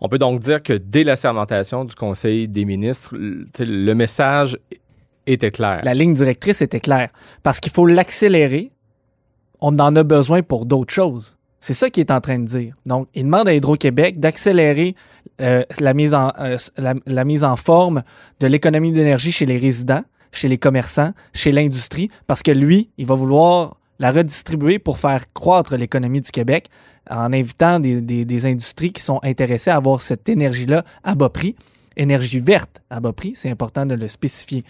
On 0.00 0.08
peut 0.08 0.18
donc 0.18 0.40
dire 0.40 0.62
que 0.62 0.72
dès 0.72 1.04
la 1.04 1.16
sermentation 1.16 1.84
du 1.84 1.94
Conseil 1.94 2.48
des 2.48 2.64
ministres, 2.64 3.14
le 3.16 3.92
message 3.94 4.56
était 5.26 5.50
clair. 5.50 5.80
La 5.84 5.94
ligne 5.94 6.14
directrice 6.14 6.62
était 6.62 6.80
claire. 6.80 7.10
Parce 7.42 7.60
qu'il 7.60 7.72
faut 7.72 7.86
l'accélérer. 7.86 8.70
On 9.60 9.76
en 9.78 9.94
a 9.96 10.02
besoin 10.04 10.42
pour 10.42 10.66
d'autres 10.66 10.94
choses. 10.94 11.36
C'est 11.60 11.74
ça 11.74 11.90
qu'il 11.90 12.02
est 12.02 12.12
en 12.12 12.20
train 12.20 12.38
de 12.38 12.46
dire. 12.46 12.74
Donc, 12.86 13.08
il 13.14 13.24
demande 13.24 13.48
à 13.48 13.54
Hydro-Québec 13.54 14.20
d'accélérer 14.20 14.94
euh, 15.40 15.64
la, 15.80 15.94
mise 15.94 16.14
en, 16.14 16.32
euh, 16.38 16.56
la, 16.76 16.94
la 17.06 17.24
mise 17.24 17.42
en 17.42 17.56
forme 17.56 18.02
de 18.38 18.46
l'économie 18.46 18.92
d'énergie 18.92 19.32
chez 19.32 19.46
les 19.46 19.58
résidents, 19.58 20.04
chez 20.32 20.48
les 20.48 20.58
commerçants, 20.58 21.12
chez 21.32 21.52
l'industrie, 21.52 22.10
parce 22.26 22.42
que 22.42 22.50
lui, 22.50 22.90
il 22.98 23.06
va 23.06 23.14
vouloir 23.14 23.76
la 23.98 24.10
redistribuer 24.10 24.78
pour 24.78 24.98
faire 24.98 25.32
croître 25.32 25.76
l'économie 25.76 26.20
du 26.20 26.30
Québec 26.30 26.68
en 27.10 27.32
invitant 27.32 27.80
des, 27.80 28.46
industries 28.46 28.92
qui 28.92 29.02
sont 29.02 29.20
intéressées 29.22 29.70
à 29.70 29.76
avoir 29.76 30.00
cette 30.02 30.28
énergie-là 30.28 30.84
à 31.02 31.14
bas 31.14 31.30
prix. 31.30 31.56
Énergie 31.96 32.40
verte 32.40 32.80
à 32.90 33.00
bas 33.00 33.12
prix, 33.12 33.32
c'est 33.34 33.50
important 33.50 33.86
de 33.86 33.94
le 33.94 34.08
spécifier. 34.08 34.64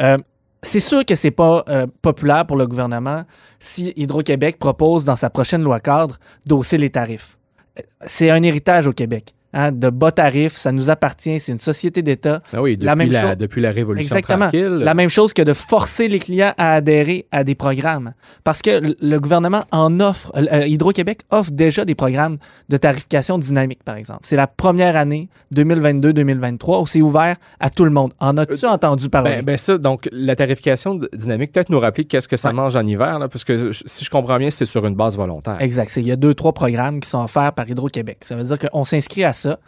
Euh, 0.00 0.18
c'est 0.62 0.80
sûr 0.80 1.04
que 1.04 1.14
c'est 1.14 1.30
pas 1.30 1.64
euh, 1.68 1.86
populaire 2.02 2.46
pour 2.46 2.56
le 2.56 2.66
gouvernement 2.66 3.24
si 3.58 3.92
Hydro-Québec 3.96 4.58
propose 4.58 5.04
dans 5.04 5.16
sa 5.16 5.30
prochaine 5.30 5.62
loi 5.62 5.80
cadre 5.80 6.18
d'hausser 6.46 6.78
les 6.78 6.90
tarifs. 6.90 7.36
Euh, 7.78 7.82
C'est 8.06 8.30
un 8.30 8.42
héritage 8.42 8.86
au 8.86 8.92
Québec. 8.92 9.34
Hein, 9.52 9.72
de 9.72 9.90
bas 9.90 10.10
tarifs, 10.10 10.56
ça 10.56 10.72
nous 10.72 10.90
appartient, 10.90 11.38
c'est 11.40 11.52
une 11.52 11.58
société 11.58 12.02
d'État. 12.02 12.42
Ah 12.52 12.62
oui, 12.62 12.76
depuis 12.76 12.86
la, 12.86 12.96
même 12.96 13.34
depuis 13.36 13.60
la 13.60 13.70
Révolution 13.70 14.16
Exactement. 14.16 14.48
tranquille. 14.48 14.68
La 14.68 14.94
même 14.94 15.08
chose 15.08 15.32
que 15.32 15.42
de 15.42 15.52
forcer 15.52 16.08
les 16.08 16.18
clients 16.18 16.52
à 16.58 16.74
adhérer 16.74 17.26
à 17.30 17.44
des 17.44 17.54
programmes. 17.54 18.12
Parce 18.44 18.62
que 18.62 18.80
le- 19.00 19.18
gouvernement 19.18 19.64
en 19.72 19.98
offre, 20.00 20.30
euh, 20.36 20.46
euh, 20.52 20.66
Hydro-Québec 20.66 21.20
offre 21.30 21.50
déjà 21.50 21.84
des 21.84 21.94
programmes 21.94 22.38
de 22.68 22.76
tarification 22.76 23.36
dynamique, 23.38 23.82
par 23.84 23.96
exemple. 23.96 24.20
C'est 24.22 24.36
la 24.36 24.46
première 24.46 24.96
année, 24.96 25.28
2022-2023, 25.54 26.82
où 26.82 26.86
c'est 26.86 27.02
ouvert 27.02 27.36
à 27.60 27.70
tout 27.70 27.84
le 27.84 27.90
monde. 27.90 28.12
En 28.20 28.36
as-tu 28.36 28.64
entendu 28.66 29.08
parler? 29.08 29.36
Ben, 29.36 29.44
ben 29.44 29.56
ça, 29.56 29.76
donc 29.78 30.08
la 30.12 30.36
tarification 30.36 30.98
dynamique, 31.12 31.52
peut-être 31.52 31.70
nous 31.70 31.80
rappeler 31.80 32.04
qu'est-ce 32.04 32.28
que 32.28 32.36
ça 32.36 32.52
mange 32.52 32.76
en 32.76 32.86
hiver, 32.86 33.18
là, 33.18 33.28
parce 33.28 33.44
que 33.44 33.72
si 33.72 34.04
je 34.04 34.10
comprends 34.10 34.38
bien, 34.38 34.50
c'est 34.50 34.66
sur 34.66 34.86
une 34.86 34.94
base 34.94 35.16
volontaire. 35.16 35.60
Exact. 35.60 35.94
Il 35.96 36.06
y 36.06 36.12
a 36.12 36.16
deux, 36.16 36.34
trois 36.34 36.52
programmes 36.52 37.00
qui 37.00 37.08
sont 37.08 37.22
offerts 37.22 37.52
par 37.52 37.68
Hydro-Québec. 37.68 38.18
Ça 38.22 38.36
veut 38.36 38.44
dire 38.44 38.58
qu'on 38.58 38.84
s'inscrit 38.84 39.24
à 39.24 39.32
ça. 39.38 39.58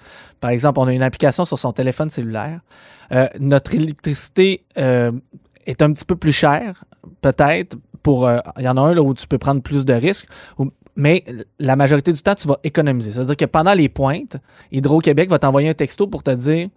Par 0.40 0.50
exemple, 0.50 0.78
on 0.80 0.86
a 0.86 0.92
une 0.92 1.02
application 1.02 1.44
sur 1.44 1.58
son 1.58 1.72
téléphone 1.72 2.10
cellulaire. 2.10 2.60
Euh, 3.12 3.28
notre 3.38 3.74
électricité 3.74 4.64
euh, 4.78 5.12
est 5.66 5.82
un 5.82 5.92
petit 5.92 6.04
peu 6.04 6.16
plus 6.16 6.32
chère, 6.32 6.84
peut-être. 7.20 7.76
Pour, 8.02 8.26
euh, 8.26 8.38
il 8.56 8.64
y 8.64 8.68
en 8.68 8.76
a 8.78 8.80
un 8.80 8.94
là, 8.94 9.02
où 9.02 9.12
tu 9.12 9.26
peux 9.26 9.36
prendre 9.36 9.60
plus 9.60 9.84
de 9.84 9.92
risques, 9.92 10.26
mais 10.96 11.24
la 11.58 11.76
majorité 11.76 12.12
du 12.12 12.22
temps, 12.22 12.34
tu 12.34 12.48
vas 12.48 12.58
économiser. 12.64 13.12
Ça 13.12 13.20
veut 13.20 13.26
dire 13.26 13.36
que 13.36 13.44
pendant 13.44 13.74
les 13.74 13.88
pointes, 13.88 14.36
Hydro-Québec 14.72 15.28
va 15.28 15.38
t'envoyer 15.38 15.68
un 15.68 15.74
texto 15.74 16.06
pour 16.06 16.22
te 16.22 16.30
dire 16.30 16.68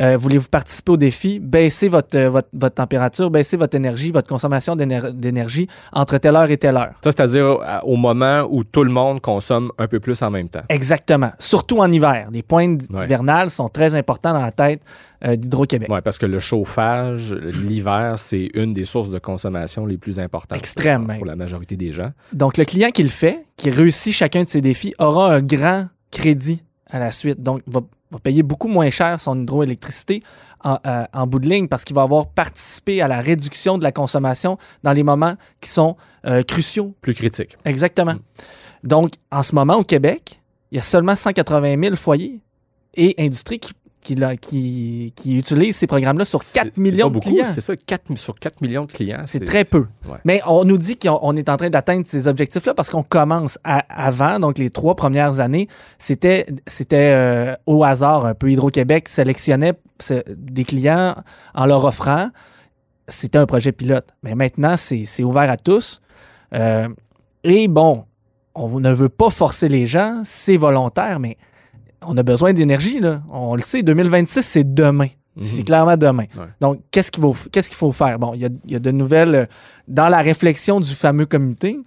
euh, 0.00 0.16
voulez-vous 0.16 0.48
participer 0.48 0.92
au 0.92 0.96
défi? 0.96 1.38
Baissez 1.40 1.88
votre, 1.88 2.16
euh, 2.16 2.28
votre, 2.30 2.48
votre 2.52 2.74
température, 2.76 3.30
baissez 3.30 3.56
votre 3.56 3.74
énergie, 3.76 4.10
votre 4.12 4.28
consommation 4.28 4.76
d'éner- 4.76 5.12
d'énergie 5.12 5.68
entre 5.92 6.18
telle 6.18 6.36
heure 6.36 6.50
et 6.50 6.56
telle 6.56 6.76
heure. 6.76 6.92
Ça, 7.02 7.10
c'est-à-dire 7.12 7.44
au- 7.84 7.92
au 7.92 7.96
moment 7.96 8.46
où 8.50 8.62
tout 8.64 8.84
le 8.84 8.90
monde 8.90 9.20
consomme 9.20 9.72
un 9.78 9.88
peu 9.88 9.98
plus 10.00 10.20
en 10.22 10.30
même 10.30 10.48
temps. 10.48 10.62
Exactement. 10.68 11.30
Surtout 11.38 11.78
en 11.78 11.90
hiver. 11.90 12.28
Les 12.32 12.42
pointes 12.42 12.82
hivernales 12.90 13.50
sont 13.50 13.68
très 13.68 13.94
importants 13.94 14.32
dans 14.32 14.42
la 14.42 14.52
tête 14.52 14.80
euh, 15.24 15.34
d'Hydro-Québec. 15.34 15.88
Oui, 15.90 15.98
parce 16.04 16.16
que 16.18 16.26
le 16.26 16.38
chauffage, 16.38 17.32
l'hiver, 17.34 18.14
c'est 18.18 18.50
une 18.54 18.72
des 18.72 18.84
sources 18.84 19.10
de 19.10 19.18
consommation 19.18 19.84
les 19.84 19.98
plus 19.98 20.20
importantes. 20.20 20.56
Extrême, 20.58 21.06
pense. 21.08 21.16
Pour 21.16 21.26
la 21.26 21.34
majorité 21.34 21.76
des 21.76 21.90
gens. 21.92 22.12
Donc, 22.32 22.56
le 22.56 22.64
client 22.64 22.90
qui 22.90 23.02
le 23.02 23.08
fait, 23.08 23.44
qui 23.56 23.70
réussit 23.70 24.12
chacun 24.12 24.44
de 24.44 24.48
ses 24.48 24.60
défis, 24.60 24.94
aura 25.00 25.34
un 25.34 25.40
grand 25.42 25.86
crédit 26.12 26.62
à 26.88 27.00
la 27.00 27.10
suite. 27.10 27.42
Donc, 27.42 27.62
va, 27.66 27.80
va 28.10 28.18
payer 28.18 28.42
beaucoup 28.42 28.68
moins 28.68 28.90
cher 28.90 29.20
son 29.20 29.40
hydroélectricité 29.40 30.22
en, 30.64 30.78
euh, 30.86 31.04
en 31.12 31.26
bout 31.26 31.38
de 31.38 31.48
ligne 31.48 31.68
parce 31.68 31.84
qu'il 31.84 31.94
va 31.94 32.02
avoir 32.02 32.28
participé 32.28 33.02
à 33.02 33.08
la 33.08 33.20
réduction 33.20 33.78
de 33.78 33.82
la 33.82 33.92
consommation 33.92 34.58
dans 34.82 34.92
les 34.92 35.02
moments 35.02 35.34
qui 35.60 35.68
sont 35.68 35.96
euh, 36.26 36.42
cruciaux. 36.42 36.94
Plus 37.00 37.14
critiques. 37.14 37.56
Exactement. 37.64 38.14
Donc, 38.82 39.12
en 39.30 39.42
ce 39.42 39.54
moment, 39.54 39.76
au 39.76 39.84
Québec, 39.84 40.40
il 40.70 40.76
y 40.76 40.78
a 40.78 40.82
seulement 40.82 41.16
180 41.16 41.82
000 41.82 41.96
foyers 41.96 42.40
et 42.94 43.14
industries 43.18 43.60
qui, 43.60 43.72
qui, 44.00 44.14
la- 44.14 44.36
qui, 44.36 45.12
qui 45.16 45.36
utilisent 45.36 45.76
ces 45.76 45.86
programmes-là 45.86 46.24
sur 46.24 46.40
4 46.40 46.72
C'est 46.74 46.78
millions 46.80 47.06
pas 47.06 47.08
de 47.10 47.14
beaucoup, 47.14 47.28
clients. 47.30 47.44
c'est 47.44 47.60
ça, 47.60 47.74
4, 47.76 48.16
sur 48.16 48.34
4 48.38 48.60
millions 48.60 48.84
de 48.86 48.92
clients. 48.92 49.24
C'est 49.26 49.44
très 49.44 49.64
peu. 49.64 49.86
ouais. 50.08 50.18
Mais 50.24 50.40
on 50.46 50.64
nous 50.64 50.78
dit 50.78 50.96
qu'on 50.96 51.18
on 51.22 51.36
est 51.36 51.48
en 51.48 51.56
train 51.56 51.68
d'atteindre 51.70 52.04
ces 52.06 52.28
objectifs-là 52.28 52.74
parce 52.74 52.90
qu'on 52.90 53.02
commence 53.02 53.58
à- 53.64 53.84
avant, 53.88 54.38
donc 54.38 54.58
les 54.58 54.70
trois 54.70 54.94
premières 54.94 55.40
années, 55.40 55.68
c'était 55.98 56.46
euh, 56.92 57.54
au 57.66 57.84
hasard 57.84 58.24
un 58.24 58.34
peu. 58.34 58.50
Hydro-Québec 58.50 59.08
sélectionnait 59.08 59.74
des 60.36 60.64
clients 60.64 61.14
en 61.54 61.66
leur 61.66 61.84
offrant. 61.84 62.28
C'était 63.08 63.38
un 63.38 63.46
projet 63.46 63.72
pilote. 63.72 64.06
Mais 64.22 64.34
maintenant, 64.34 64.76
c'est 64.76 65.04
c'est 65.04 65.24
ouvert 65.24 65.50
à 65.50 65.56
tous. 65.56 66.00
Euh, 66.54 66.88
et 67.44 67.68
bon, 67.68 68.04
on 68.54 68.80
ne 68.80 68.92
veut 68.92 69.08
pas 69.08 69.30
forcer 69.30 69.68
les 69.68 69.86
gens, 69.86 70.20
c'est 70.24 70.56
volontaire, 70.56 71.18
mais 71.20 71.36
on 72.06 72.16
a 72.16 72.22
besoin 72.22 72.52
d'énergie. 72.52 73.00
là. 73.00 73.22
On 73.30 73.54
le 73.54 73.60
sait, 73.60 73.82
2026, 73.82 74.42
c'est 74.42 74.74
demain. 74.74 75.08
C'est 75.40 75.58
Mhm. 75.58 75.64
clairement 75.64 75.96
demain. 75.96 76.24
Ouais. 76.36 76.46
Donc, 76.60 76.80
qu'est-ce 76.90 77.10
qu'il 77.12 77.22
faut, 77.22 77.92
faire? 77.92 78.18
Bon, 78.18 78.34
il 78.34 78.40
y 78.40 78.44
a, 78.46 78.48
il 78.64 78.72
y 78.72 78.76
a 78.76 78.80
de 78.80 78.90
nouvelles. 78.90 79.34
euh, 79.34 79.46
Dans 79.86 80.08
la 80.08 80.18
réflexion 80.18 80.80
du 80.80 80.92
fameux 80.94 81.26
comité, 81.26 81.78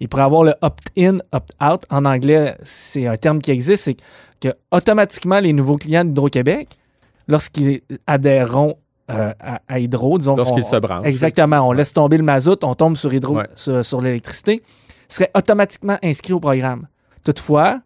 il 0.00 0.08
pourrait 0.08 0.24
avoir 0.24 0.42
le 0.44 0.54
opt-in, 0.60 1.18
opt-out. 1.32 1.84
En 1.90 2.04
anglais, 2.04 2.56
c'est 2.62 3.06
un 3.06 3.16
terme 3.16 3.40
qui 3.40 3.50
existe. 3.50 3.84
C'est 3.84 3.96
que 4.40 4.48
automatiquement, 4.70 5.40
les 5.40 5.52
nouveaux 5.54 5.76
clients 5.78 6.04
d'Hydro-Québec, 6.04 6.68
lorsqu'ils 7.28 7.80
adhéreront 8.06 8.76
euh, 9.10 9.32
à, 9.40 9.60
à 9.68 9.78
Hydro, 9.78 10.18
disons. 10.18 10.36
Lorsqu'ils 10.36 10.62
se 10.62 10.76
branchent. 10.76 11.06
Exactement. 11.06 11.66
On 11.66 11.72
laisse 11.72 11.94
tomber 11.94 12.18
le 12.18 12.22
mazout, 12.24 12.62
on 12.62 12.74
tombe 12.74 12.94
sur 12.94 13.12
Hydro, 13.14 13.36
Ouais. 13.38 13.48
sur, 13.56 13.82
sur 13.82 14.02
l'électricité, 14.02 14.62
seraient 15.08 15.30
automatiquement 15.34 15.96
inscrits 16.02 16.34
au 16.34 16.40
programme. 16.40 16.82
Toutefois, 17.24 17.80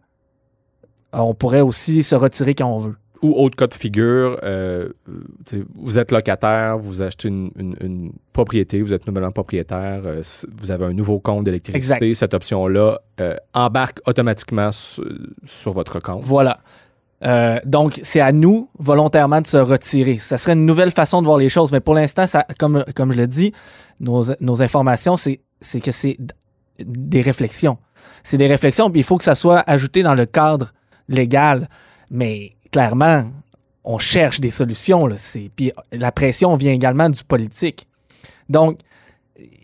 on 1.13 1.33
pourrait 1.33 1.61
aussi 1.61 2.03
se 2.03 2.15
retirer 2.15 2.55
quand 2.55 2.67
on 2.73 2.77
veut. 2.79 2.95
Ou 3.21 3.33
autre 3.41 3.55
cas 3.55 3.67
de 3.67 3.73
figure, 3.73 4.37
euh, 4.43 4.89
vous 5.75 5.97
êtes 5.97 6.11
locataire, 6.11 6.77
vous 6.77 7.01
achetez 7.01 7.29
une, 7.29 7.51
une- 7.57 7.75
une 7.79 8.11
propriété, 8.33 8.81
vous 8.81 8.91
êtes 8.91 9.07
nouvellement 9.07 9.31
propriétaire, 9.31 10.01
euh, 10.05 10.21
vous 10.59 10.71
avez 10.71 10.85
un 10.85 10.93
nouveau 10.93 11.19
compte 11.19 11.45
d'électricité, 11.45 12.13
cette 12.15 12.33
option-là 12.33 12.99
euh, 13.21 13.35
embarque 13.53 14.01
automatiquement 14.07 14.71
sur, 14.73 15.05
sur 15.45 15.71
votre 15.71 16.01
compte. 16.01 16.21
Voilà. 16.23 16.59
Euh, 17.23 17.59
donc, 17.63 18.01
c'est 18.03 18.19
à 18.19 18.33
nous, 18.33 18.67
volontairement, 18.77 19.39
de 19.39 19.47
se 19.47 19.55
retirer. 19.55 20.17
Ça 20.17 20.37
serait 20.37 20.51
une 20.53 20.65
nouvelle 20.65 20.91
façon 20.91 21.21
de 21.21 21.27
voir 21.27 21.37
les 21.37 21.47
choses. 21.47 21.71
Mais 21.71 21.79
pour 21.79 21.93
l'instant, 21.93 22.25
comme, 22.59 22.83
comme 22.93 23.13
je 23.13 23.17
le 23.17 23.27
dis, 23.27 23.53
nos, 24.01 24.23
nos 24.41 24.61
informations, 24.61 25.15
c'est 25.15 25.39
que 25.81 25.91
c'est 25.91 26.17
des 26.79 27.21
réflexions. 27.21 27.77
C'est 28.23 28.35
des 28.37 28.47
réflexions, 28.47 28.89
puis 28.91 28.99
il 28.99 29.03
faut 29.03 29.17
que 29.17 29.23
ça 29.23 29.35
soit 29.35 29.63
ajouté 29.67 30.03
dans 30.03 30.15
le 30.15 30.25
cadre 30.25 30.73
légal. 31.07 31.69
Mais 32.11 32.55
clairement, 32.71 33.25
on 33.83 33.97
cherche 33.97 34.39
des 34.39 34.51
solutions. 34.51 35.07
Là. 35.07 35.15
Puis 35.55 35.71
la 35.91 36.11
pression 36.11 36.55
vient 36.55 36.73
également 36.73 37.09
du 37.09 37.23
politique. 37.23 37.87
Donc, 38.49 38.79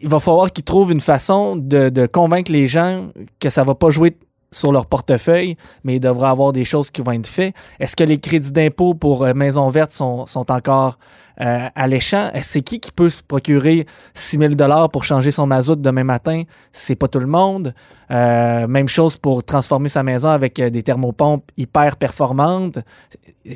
il 0.02 0.10
va 0.10 0.20
falloir 0.20 0.52
qu'ils 0.52 0.64
trouvent 0.64 0.92
une 0.92 1.00
façon 1.00 1.56
de, 1.56 1.90
de 1.90 2.06
convaincre 2.06 2.52
les 2.52 2.68
gens 2.68 3.10
que 3.40 3.50
ça 3.50 3.64
va 3.64 3.76
pas 3.76 3.90
jouer 3.90 4.18
sur 4.52 4.72
leur 4.72 4.86
portefeuille, 4.88 5.56
mais 5.84 5.96
il 5.96 6.00
devrait 6.00 6.30
avoir 6.30 6.52
des 6.54 6.66
choses 6.66 6.90
qui 6.90 7.02
vont 7.02 7.12
être 7.12 7.28
faites. 7.28 7.54
Est-ce 7.80 7.96
que 7.96 8.04
les 8.04 8.20
crédits 8.20 8.52
d'impôt 8.52 8.94
pour 8.94 9.24
euh, 9.24 9.34
Maison 9.34 9.68
Verte 9.68 9.92
sont, 9.92 10.26
sont 10.26 10.52
encore 10.52 10.98
euh, 11.42 11.68
alléchants? 11.76 12.30
Est-ce- 12.34 12.50
C'est 12.54 12.62
qui 12.62 12.80
qui 12.80 12.92
peut 12.92 13.10
se 13.10 13.22
procurer 13.22 13.86
6 14.14 14.38
000 14.40 14.88
pour 14.92 15.04
changer 15.04 15.32
son 15.32 15.46
mazout 15.46 15.76
demain 15.76 16.04
matin? 16.04 16.44
C'est 16.72 16.96
pas 16.96 17.08
tout 17.08 17.20
le 17.20 17.28
monde. 17.28 17.74
Euh, 18.12 18.66
même 18.68 18.88
chose 18.88 19.18
pour 19.18 19.44
transformer 19.44 19.88
sa 19.90 20.02
maison 20.02 20.30
avec 20.30 20.60
euh, 20.60 20.72
des 20.72 20.82
thermopompes 20.82 21.52
hyper 21.58 21.96
performantes. 21.96 22.80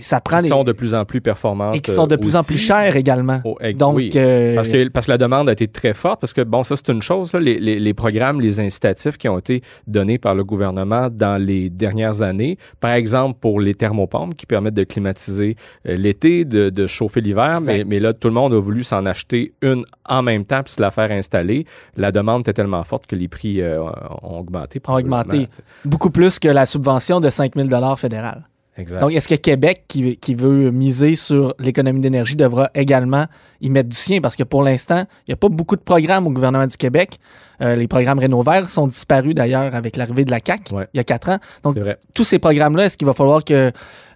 Ça 0.01 0.21
prend 0.21 0.37
Qui 0.37 0.43
des- 0.43 0.49
sont 0.49 0.63
de 0.63 0.71
plus 0.71 0.95
en 0.95 1.05
plus 1.05 1.21
performantes. 1.21 1.75
et 1.75 1.79
qui 1.81 1.91
sont 1.91 2.07
de 2.07 2.15
plus 2.15 2.35
en 2.35 2.43
plus 2.43 2.57
chers 2.57 2.95
également. 2.95 3.41
Oh, 3.43 3.57
eh, 3.61 3.73
Donc, 3.73 3.95
oui, 3.95 4.11
euh, 4.15 4.55
parce, 4.55 4.69
que, 4.69 4.87
parce 4.89 5.05
que 5.07 5.11
la 5.11 5.17
demande 5.17 5.49
a 5.49 5.51
été 5.51 5.67
très 5.67 5.93
forte, 5.93 6.21
parce 6.21 6.33
que, 6.33 6.41
bon, 6.41 6.63
ça, 6.63 6.75
c'est 6.75 6.89
une 6.89 7.01
chose, 7.01 7.33
là, 7.33 7.39
les, 7.39 7.59
les- 7.59 7.79
les 7.79 7.93
programmes, 7.93 8.39
les 8.41 8.59
incitatifs 8.59 9.17
qui 9.17 9.27
ont 9.29 9.37
été 9.37 9.61
donnés 9.87 10.17
par 10.17 10.35
le 10.35 10.43
gouvernement 10.43 11.09
dans 11.11 11.41
les 11.41 11.69
dernières 11.69 12.21
années, 12.21 12.57
par 12.79 12.91
exemple 12.93 13.39
pour 13.39 13.59
les 13.59 13.75
thermopompes 13.75 14.35
qui 14.35 14.45
permettent 14.45 14.73
de 14.73 14.83
climatiser 14.83 15.55
euh, 15.87 15.95
l'été, 15.97 16.45
de, 16.45 16.69
de 16.69 16.87
chauffer 16.87 17.21
l'hiver, 17.21 17.59
mais, 17.61 17.83
mais 17.85 17.99
là, 17.99 18.13
tout 18.13 18.27
le 18.29 18.33
monde 18.33 18.53
a 18.53 18.59
voulu 18.59 18.83
s'en 18.83 19.05
acheter 19.05 19.53
une 19.61 19.83
en 20.07 20.21
même 20.21 20.45
temps 20.45 20.63
puis 20.63 20.73
se 20.73 20.81
la 20.81 20.91
faire 20.91 21.11
installer. 21.11 21.65
La 21.97 22.11
demande 22.11 22.41
était 22.41 22.53
tellement 22.53 22.83
forte 22.83 23.05
que 23.05 23.15
les 23.15 23.27
prix 23.27 23.61
euh, 23.61 23.81
ont 24.21 24.39
augmenté. 24.39 24.81
ont 24.87 24.93
augmenté 24.95 25.47
beaucoup 25.85 26.09
plus 26.09 26.39
que 26.39 26.47
la 26.47 26.65
subvention 26.65 27.19
de 27.19 27.29
5 27.29 27.53
000 27.55 27.95
fédérale. 27.97 28.43
Exact. 28.75 29.01
Donc, 29.01 29.11
est-ce 29.13 29.27
que 29.27 29.35
Québec, 29.35 29.83
qui, 29.87 30.17
qui 30.17 30.33
veut 30.33 30.71
miser 30.71 31.13
sur 31.15 31.53
l'économie 31.59 32.01
d'énergie, 32.01 32.35
devra 32.35 32.71
également 32.73 33.25
y 33.61 33.69
mettre 33.69 33.89
du 33.89 33.95
sien? 33.95 34.19
Parce 34.19 34.35
que 34.35 34.41
pour 34.43 34.63
l'instant, 34.63 35.05
il 35.27 35.29
n'y 35.29 35.33
a 35.33 35.37
pas 35.37 35.49
beaucoup 35.49 35.75
de 35.75 35.81
programmes 35.81 36.25
au 36.25 36.31
gouvernement 36.31 36.65
du 36.65 36.75
Québec. 36.75 37.19
Euh, 37.61 37.75
les 37.75 37.87
programmes 37.87 38.17
Rénover 38.17 38.63
sont 38.67 38.87
disparus 38.87 39.35
d'ailleurs 39.35 39.75
avec 39.75 39.95
l'arrivée 39.95 40.25
de 40.25 40.31
la 40.31 40.39
CAC 40.39 40.71
il 40.93 40.97
y 40.97 40.99
a 40.99 41.03
quatre 41.03 41.29
ans. 41.29 41.37
Donc, 41.61 41.75
tous 42.15 42.23
ces 42.23 42.39
programmes-là, 42.39 42.85
est-ce 42.85 42.97
qu'il 42.97 43.05
va 43.05 43.13
falloir 43.13 43.43
que 43.45 43.71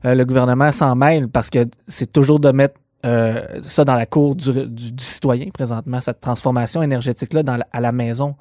euh, 0.05 0.15
le 0.15 0.25
gouvernement 0.25 0.71
s'en 0.71 0.95
mêle? 0.95 1.27
Parce 1.27 1.51
que 1.51 1.65
c'est 1.87 2.11
toujours 2.11 2.39
de 2.39 2.49
mettre 2.51 2.75
euh, 3.05 3.43
ça 3.61 3.85
dans 3.85 3.93
la 3.93 4.07
cour 4.07 4.35
du, 4.35 4.51
du- 4.65 4.91
du 4.91 5.03
citoyen 5.03 5.49
présentement, 5.53 6.01
cette 6.01 6.19
transformation 6.19 6.81
énergétique-là 6.81 7.43
à 7.71 7.79
la 7.79 7.91
maison, 7.91 8.35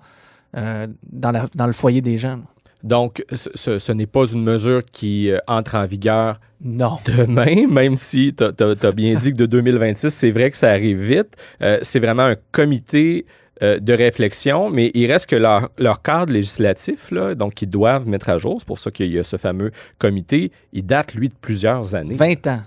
dans, 0.54 1.30
la- 1.30 1.46
dans 1.54 1.66
le 1.66 1.74
foyer 1.74 2.00
des 2.00 2.16
gens. 2.16 2.38
Donc, 2.82 3.24
ce, 3.32 3.92
n'est 3.92 4.06
pas 4.06 4.26
une 4.26 4.42
mesure 4.42 4.82
qui 4.84 5.30
euh, 5.30 5.38
entre 5.46 5.76
en 5.76 5.84
vigueur 5.86 6.38
non. 6.62 6.98
demain, 7.06 7.66
même 7.66 7.96
si 7.96 8.34
tu 8.34 8.44
as, 8.44 8.92
bien 8.92 9.14
dit 9.14 9.32
que 9.32 9.38
de 9.38 9.46
2026, 9.46 10.10
c'est 10.10 10.30
vrai 10.30 10.50
que 10.50 10.56
ça 10.56 10.70
arrive 10.70 11.00
vite. 11.00 11.36
Euh, 11.62 11.78
c'est 11.82 11.98
vraiment 11.98 12.24
un 12.24 12.36
comité 12.52 13.26
euh, 13.62 13.78
de 13.78 13.92
réflexion, 13.92 14.70
mais 14.70 14.90
il 14.94 15.10
reste 15.10 15.26
que 15.30 15.36
leur, 15.36 15.70
leur 15.78 16.02
cadre 16.02 16.32
législatif, 16.32 17.10
là, 17.10 17.34
donc 17.34 17.60
ils 17.62 17.68
doivent 17.68 18.06
mettre 18.06 18.28
à 18.28 18.38
jour, 18.38 18.56
c'est 18.58 18.66
pour 18.66 18.78
ça 18.78 18.90
qu'il 18.90 19.12
y 19.12 19.18
a 19.18 19.24
ce 19.24 19.36
fameux 19.36 19.70
comité, 19.98 20.52
il 20.72 20.84
date, 20.84 21.14
lui, 21.14 21.28
de 21.28 21.34
plusieurs 21.40 21.94
années. 21.94 22.14
20 22.14 22.46
ans. 22.48 22.60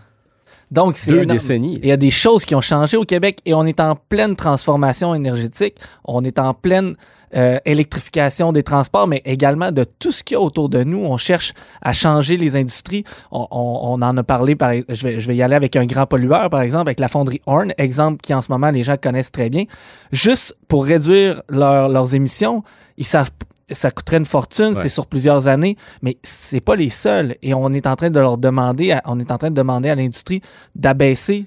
Donc, 0.72 0.98
c'est 0.98 1.12
Deux 1.12 1.18
énorme. 1.22 1.38
décennies. 1.38 1.80
Il 1.82 1.90
y 1.90 1.92
a 1.92 1.98
des 1.98 2.12
choses 2.12 2.46
qui 2.46 2.54
ont 2.54 2.62
changé 2.62 2.96
au 2.96 3.04
Québec 3.04 3.40
et 3.46 3.54
on 3.54 3.66
est 3.66 3.80
en 3.80 3.96
pleine 3.96 4.36
transformation 4.36 5.16
énergétique. 5.16 5.76
On 6.06 6.24
est 6.24 6.38
en 6.38 6.54
pleine 6.54 6.96
euh, 7.36 7.60
électrification 7.66 8.52
des 8.52 8.64
transports, 8.64 9.08
mais 9.08 9.22
également 9.26 9.72
de 9.72 9.84
tout 9.84 10.12
ce 10.12 10.24
qu'il 10.24 10.36
y 10.36 10.38
a 10.38 10.42
autour 10.42 10.70
de 10.70 10.84
nous. 10.84 11.00
On 11.00 11.18
cherche 11.18 11.54
à 11.82 11.94
changer 11.94 12.38
les 12.38 12.56
industries. 12.56 13.04
On, 13.32 13.48
on- 13.52 13.80
on 13.94 14.02
en 14.02 14.18
a 14.18 14.24
parlé, 14.24 14.56
par, 14.56 14.72
je, 14.90 15.04
vais, 15.08 15.20
je 15.20 15.28
vais 15.28 15.36
y 15.36 15.42
aller 15.42 15.56
avec 15.56 15.76
un 15.76 15.86
grand 15.86 16.06
pollueur, 16.06 16.50
par 16.50 16.62
exemple, 16.62 16.88
avec 16.88 17.00
la 17.00 17.08
fonderie 17.08 17.42
Horn, 17.46 17.74
exemple 17.78 18.20
qui 18.22 18.34
en 18.34 18.42
ce 18.42 18.52
moment 18.52 18.72
les 18.72 18.84
gens 18.84 18.96
connaissent 19.02 19.32
très 19.32 19.50
bien. 19.50 19.66
Juste 20.12 20.56
pour 20.68 20.86
réduire 20.86 21.42
leur- 21.50 21.90
leurs 21.90 22.16
émissions, 22.16 22.64
ils 22.98 23.06
savent 23.06 23.32
ça 23.72 23.92
coûterait 23.92 24.18
une 24.18 24.26
fortune, 24.26 24.70
Ouais. 24.74 24.82
c'est 24.82 24.90
sur 24.90 25.06
plusieurs 25.06 25.48
années, 25.48 25.78
mais 26.02 26.18
c'est 26.24 26.60
pas 26.60 26.76
les 26.76 26.90
seuls. 26.90 27.36
Et 27.44 27.54
on 27.54 27.72
est 27.72 27.86
en 27.86 27.96
train 27.96 28.10
de 28.10 28.20
leur 28.20 28.40
demander, 28.40 28.94
à- 28.94 29.04
on 29.06 29.20
est 29.20 29.30
en 29.32 29.38
train 29.38 29.52
de 29.52 29.56
demander 29.56 29.90
à 29.90 29.96
l'industrie 29.96 30.42
d'abaisser 30.74 31.46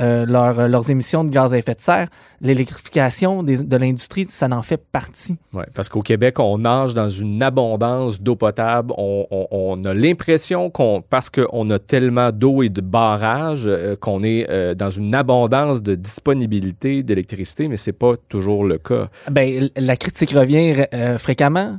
euh, 0.00 0.24
leur- 0.26 0.68
leurs 0.68 0.90
émissions 0.90 1.22
de 1.24 1.30
gaz 1.30 1.52
à 1.52 1.58
effet 1.58 1.74
de 1.74 1.80
serre. 1.80 2.08
L'électrification 2.40 3.42
de 3.42 3.76
l'industrie, 3.76 4.26
ça 4.28 4.46
en 4.50 4.62
fait 4.62 4.80
partie. 4.90 5.36
Ouais, 5.52 5.64
parce 5.74 5.88
qu'au 5.88 6.00
Québec, 6.02 6.38
on 6.38 6.58
nage 6.58 6.94
dans 6.94 7.08
une 7.08 7.42
abondance 7.42 8.20
d'eau 8.20 8.36
potable. 8.36 8.92
On, 8.96 9.26
on- 9.30 9.46
on 9.50 9.84
a 9.84 9.94
l'impression 9.94 10.70
qu'on, 10.70 11.02
parce 11.08 11.28
qu'on 11.30 11.68
a 11.70 11.78
tellement 11.78 12.30
d'eau 12.30 12.62
et 12.62 12.68
de 12.68 12.80
barrages, 12.80 13.64
euh, 13.66 13.96
qu'on 13.96 14.22
est 14.22 14.46
euh, 14.50 14.74
dans 14.74 14.90
une 14.90 15.14
abondance 15.14 15.82
de 15.82 15.94
disponibilité 15.94 17.02
d'électricité, 17.02 17.68
mais 17.68 17.76
c'est 17.76 17.92
pas 17.92 18.14
toujours 18.28 18.64
le 18.64 18.78
cas. 18.78 19.08
Ben, 19.30 19.68
la 19.76 19.96
critique 19.96 20.30
revient 20.32 20.84
euh, 20.94 21.18
fréquemment. 21.18 21.78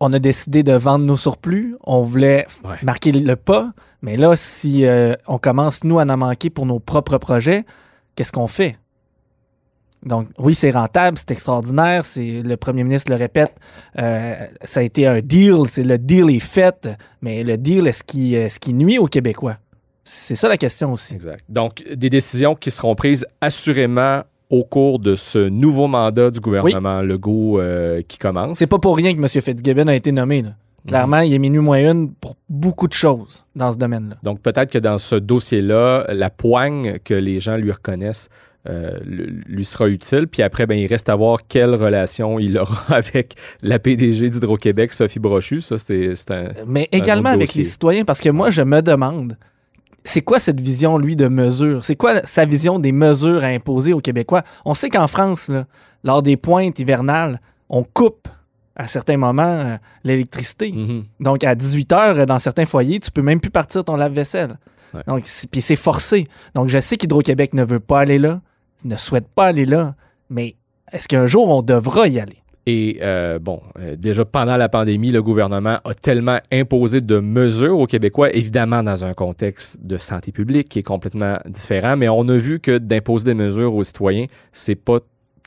On 0.00 0.12
a 0.12 0.18
décidé 0.18 0.62
de 0.62 0.72
vendre 0.72 1.04
nos 1.04 1.16
surplus. 1.16 1.76
On 1.84 2.02
voulait 2.02 2.46
Ouais. 2.64 2.76
marquer 2.82 3.12
le 3.12 3.36
pas. 3.36 3.72
Mais 4.02 4.16
là, 4.16 4.36
si 4.36 4.84
euh, 4.84 5.14
on 5.26 5.38
commence, 5.38 5.84
nous, 5.84 5.98
à 5.98 6.02
en 6.04 6.16
manquer 6.16 6.50
pour 6.50 6.66
nos 6.66 6.78
propres 6.78 7.18
projets, 7.18 7.64
qu'est-ce 8.14 8.32
qu'on 8.32 8.46
fait? 8.46 8.76
Donc, 10.04 10.28
oui, 10.38 10.54
c'est 10.54 10.70
rentable, 10.70 11.16
c'est 11.18 11.30
extraordinaire. 11.30 12.04
C'est, 12.04 12.42
le 12.42 12.56
premier 12.56 12.84
ministre 12.84 13.10
le 13.10 13.16
répète, 13.16 13.54
euh, 13.98 14.34
ça 14.62 14.80
a 14.80 14.82
été 14.82 15.06
un 15.06 15.20
deal. 15.20 15.62
C'est, 15.66 15.82
le 15.82 15.98
deal 15.98 16.30
est 16.30 16.40
fait. 16.40 16.88
Mais 17.22 17.42
le 17.42 17.56
deal, 17.56 17.86
est-ce 17.88 18.04
qu'il, 18.04 18.34
est-ce 18.34 18.60
qu'il 18.60 18.76
nuit 18.76 18.98
aux 18.98 19.06
Québécois? 19.06 19.56
C'est 20.04 20.36
ça 20.36 20.48
la 20.48 20.56
question 20.58 20.92
aussi. 20.92 21.14
Exact. 21.14 21.44
Donc, 21.48 21.82
des 21.92 22.10
décisions 22.10 22.54
qui 22.54 22.70
seront 22.70 22.94
prises 22.94 23.26
assurément 23.40 24.22
au 24.50 24.64
cours 24.64 24.98
de 24.98 25.16
ce 25.16 25.48
nouveau 25.48 25.88
mandat 25.88 26.30
du 26.30 26.40
gouvernement 26.40 27.02
Legault 27.02 27.60
euh, 27.60 28.02
qui 28.06 28.18
commence. 28.18 28.58
C'est 28.58 28.66
pas 28.66 28.78
pour 28.78 28.96
rien 28.96 29.14
que 29.14 29.18
M. 29.18 29.28
Fitzgibbon 29.28 29.88
a 29.88 29.94
été 29.94 30.12
nommé. 30.12 30.42
là. 30.42 30.50
Clairement, 30.86 31.20
il 31.20 31.34
est 31.34 31.38
minuit 31.38 31.58
moins 31.60 31.90
une 31.90 32.12
pour 32.12 32.36
beaucoup 32.48 32.86
de 32.86 32.92
choses 32.92 33.44
dans 33.56 33.72
ce 33.72 33.76
domaine-là. 33.76 34.16
Donc, 34.22 34.40
peut-être 34.40 34.70
que 34.70 34.78
dans 34.78 34.98
ce 34.98 35.16
dossier-là, 35.16 36.06
la 36.10 36.30
poigne 36.30 36.98
que 37.04 37.14
les 37.14 37.40
gens 37.40 37.56
lui 37.56 37.72
reconnaissent 37.72 38.28
euh, 38.68 38.98
lui 39.04 39.64
sera 39.64 39.88
utile. 39.88 40.26
Puis 40.26 40.42
après, 40.42 40.66
ben, 40.66 40.76
il 40.76 40.86
reste 40.86 41.08
à 41.08 41.14
voir 41.14 41.46
quelle 41.46 41.74
relation 41.74 42.38
il 42.40 42.58
aura 42.58 42.84
avec 42.96 43.34
la 43.62 43.78
PDG 43.78 44.30
d'Hydro-Québec, 44.30 44.92
Sophie 44.92 45.20
Brochu. 45.20 45.60
Ça, 45.60 45.78
c'est 45.78 46.30
un. 46.30 46.48
Mais 46.66 46.88
un 46.92 46.98
également 46.98 47.30
avec 47.30 47.54
les 47.54 47.64
citoyens, 47.64 48.04
parce 48.04 48.20
que 48.20 48.30
moi, 48.30 48.50
je 48.50 48.62
me 48.62 48.82
demande, 48.82 49.36
c'est 50.06 50.22
quoi 50.22 50.38
cette 50.38 50.60
vision, 50.60 50.98
lui, 50.98 51.16
de 51.16 51.28
mesures? 51.28 51.84
C'est 51.84 51.96
quoi 51.96 52.24
sa 52.24 52.44
vision 52.44 52.78
des 52.78 52.92
mesures 52.92 53.44
à 53.44 53.48
imposer 53.48 53.92
aux 53.92 54.00
Québécois? 54.00 54.42
On 54.64 54.72
sait 54.74 54.88
qu'en 54.88 55.06
France, 55.08 55.48
là, 55.48 55.66
lors 56.04 56.22
des 56.22 56.36
pointes 56.36 56.78
hivernales, 56.78 57.40
on 57.68 57.82
coupe 57.84 58.28
à 58.76 58.86
certains 58.86 59.16
moments 59.16 59.42
euh, 59.42 59.76
l'électricité. 60.04 60.72
Mhm. 60.72 61.04
Donc, 61.20 61.44
à 61.44 61.54
18 61.54 61.92
heures, 61.92 62.26
dans 62.26 62.38
certains 62.38 62.66
foyers, 62.66 63.00
tu 63.00 63.10
peux 63.10 63.22
même 63.22 63.40
plus 63.40 63.50
partir 63.50 63.84
ton 63.84 63.96
lave-vaisselle. 63.96 64.58
Ouais. 64.94 65.02
Donc, 65.06 65.22
c'est- 65.24 65.50
puis 65.50 65.60
c'est 65.62 65.76
forcé. 65.76 66.26
Donc, 66.54 66.68
je 66.68 66.78
sais 66.78 66.96
qu'Hydro-Québec 66.96 67.54
ne 67.54 67.64
veut 67.64 67.80
pas 67.80 68.00
aller 68.00 68.18
là, 68.18 68.40
ne 68.84 68.96
souhaite 68.96 69.28
pas 69.28 69.46
aller 69.46 69.64
là, 69.64 69.94
mais 70.30 70.56
est-ce 70.92 71.08
qu'un 71.08 71.26
jour, 71.26 71.48
on 71.48 71.62
devra 71.62 72.06
y 72.08 72.20
aller? 72.20 72.36
Et 72.66 72.98
euh, 73.00 73.38
bon, 73.38 73.62
euh, 73.78 73.94
déjà 73.96 74.24
pendant 74.24 74.56
la 74.56 74.68
pandémie, 74.68 75.12
le 75.12 75.22
gouvernement 75.22 75.78
a 75.84 75.94
tellement 75.94 76.40
imposé 76.52 77.00
de 77.00 77.18
mesures 77.18 77.78
aux 77.78 77.86
Québécois, 77.86 78.34
évidemment 78.34 78.82
dans 78.82 79.04
un 79.04 79.14
contexte 79.14 79.78
de 79.86 79.96
santé 79.96 80.32
publique 80.32 80.68
qui 80.68 80.80
est 80.80 80.82
complètement 80.82 81.38
différent, 81.46 81.96
mais 81.96 82.08
on 82.08 82.28
a 82.28 82.36
vu 82.36 82.58
que 82.58 82.78
d'imposer 82.78 83.24
des 83.24 83.34
mesures 83.34 83.72
aux 83.72 83.84
citoyens, 83.84 84.26
c'est 84.52 84.74
pas 84.74 84.98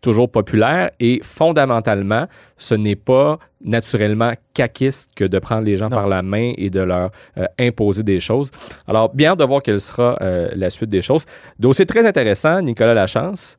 toujours 0.02 0.32
populaire 0.32 0.92
et 1.02 1.20
fondamentalement, 1.22 2.26
ce 2.56 2.74
n'est 2.74 2.96
pas 2.96 3.38
naturellement 3.66 4.32
caquiste 4.54 5.12
que 5.14 5.26
de 5.26 5.40
prendre 5.40 5.64
les 5.64 5.76
gens 5.76 5.90
par 5.90 6.08
la 6.08 6.22
main 6.22 6.54
et 6.58 6.70
de 6.70 6.80
leur 6.80 7.12
euh, 7.38 7.46
imposer 7.60 8.04
des 8.04 8.22
choses. 8.22 8.52
Alors, 8.88 9.14
bien 9.14 9.36
de 9.36 9.44
voir 9.44 9.62
quelle 9.62 9.82
sera 9.82 10.16
euh, 10.22 10.50
la 10.56 10.70
suite 10.70 10.90
des 10.90 11.02
choses. 11.02 11.26
Dossier 11.60 11.86
très 11.86 12.08
intéressant, 12.08 12.62
Nicolas 12.62 12.94
Lachance 12.94 13.59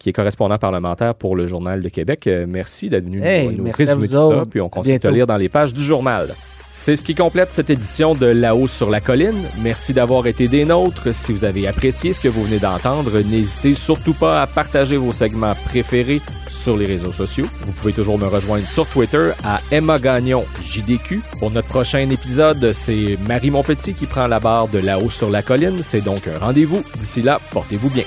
qui 0.00 0.08
est 0.08 0.12
correspondant 0.12 0.58
parlementaire 0.58 1.14
pour 1.14 1.36
le 1.36 1.46
Journal 1.46 1.80
de 1.82 1.88
Québec. 1.88 2.26
Euh, 2.26 2.46
merci 2.48 2.88
d'être 2.88 3.04
venu 3.04 3.22
Hey, 3.22 3.48
nous, 3.48 3.64
nous 3.66 3.70
résumer 3.72 4.08
tout 4.08 4.30
ça, 4.30 4.42
puis 4.50 4.60
on 4.60 4.68
continue 4.68 4.98
de 4.98 5.08
lire 5.10 5.26
dans 5.26 5.36
les 5.36 5.50
pages 5.50 5.72
du 5.72 5.84
journal. 5.84 6.34
C'est 6.72 6.96
ce 6.96 7.02
qui 7.02 7.14
complète 7.14 7.50
cette 7.50 7.68
édition 7.68 8.14
de 8.14 8.26
là-haut 8.26 8.66
sur 8.66 8.90
la 8.90 9.00
colline. 9.00 9.46
Merci 9.60 9.92
d'avoir 9.92 10.26
été 10.26 10.48
des 10.48 10.64
nôtres. 10.64 11.12
Si 11.14 11.32
vous 11.32 11.44
avez 11.44 11.66
apprécié 11.66 12.12
ce 12.12 12.20
que 12.20 12.28
vous 12.28 12.42
venez 12.42 12.58
d'entendre, 12.58 13.20
n'hésitez 13.20 13.74
surtout 13.74 14.14
pas 14.14 14.40
à 14.40 14.46
partager 14.46 14.96
vos 14.96 15.12
segments 15.12 15.54
préférés 15.66 16.20
sur 16.46 16.76
les 16.76 16.86
réseaux 16.86 17.12
sociaux. 17.12 17.46
Vous 17.62 17.72
pouvez 17.72 17.92
toujours 17.92 18.18
me 18.18 18.26
rejoindre 18.26 18.66
sur 18.66 18.86
Twitter 18.86 19.30
à 19.44 19.60
Emma 19.70 19.98
Gagnon 19.98 20.46
JDQ. 20.62 21.20
Pour 21.40 21.50
notre 21.50 21.68
prochain 21.68 22.08
épisode, 22.08 22.72
c'est 22.72 23.18
Marie 23.28 23.50
Monpetit 23.50 23.92
qui 23.92 24.06
prend 24.06 24.28
la 24.28 24.40
barre 24.40 24.68
de 24.68 24.78
là-haut 24.78 25.10
sur 25.10 25.28
la 25.28 25.42
colline. 25.42 25.82
C'est 25.82 26.04
donc 26.04 26.28
un 26.28 26.38
rendez-vous. 26.38 26.82
D'ici 26.98 27.20
là, 27.20 27.40
portez-vous 27.52 27.90
bien. 27.90 28.04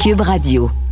Cube 0.00 0.22
Radio. 0.22 0.89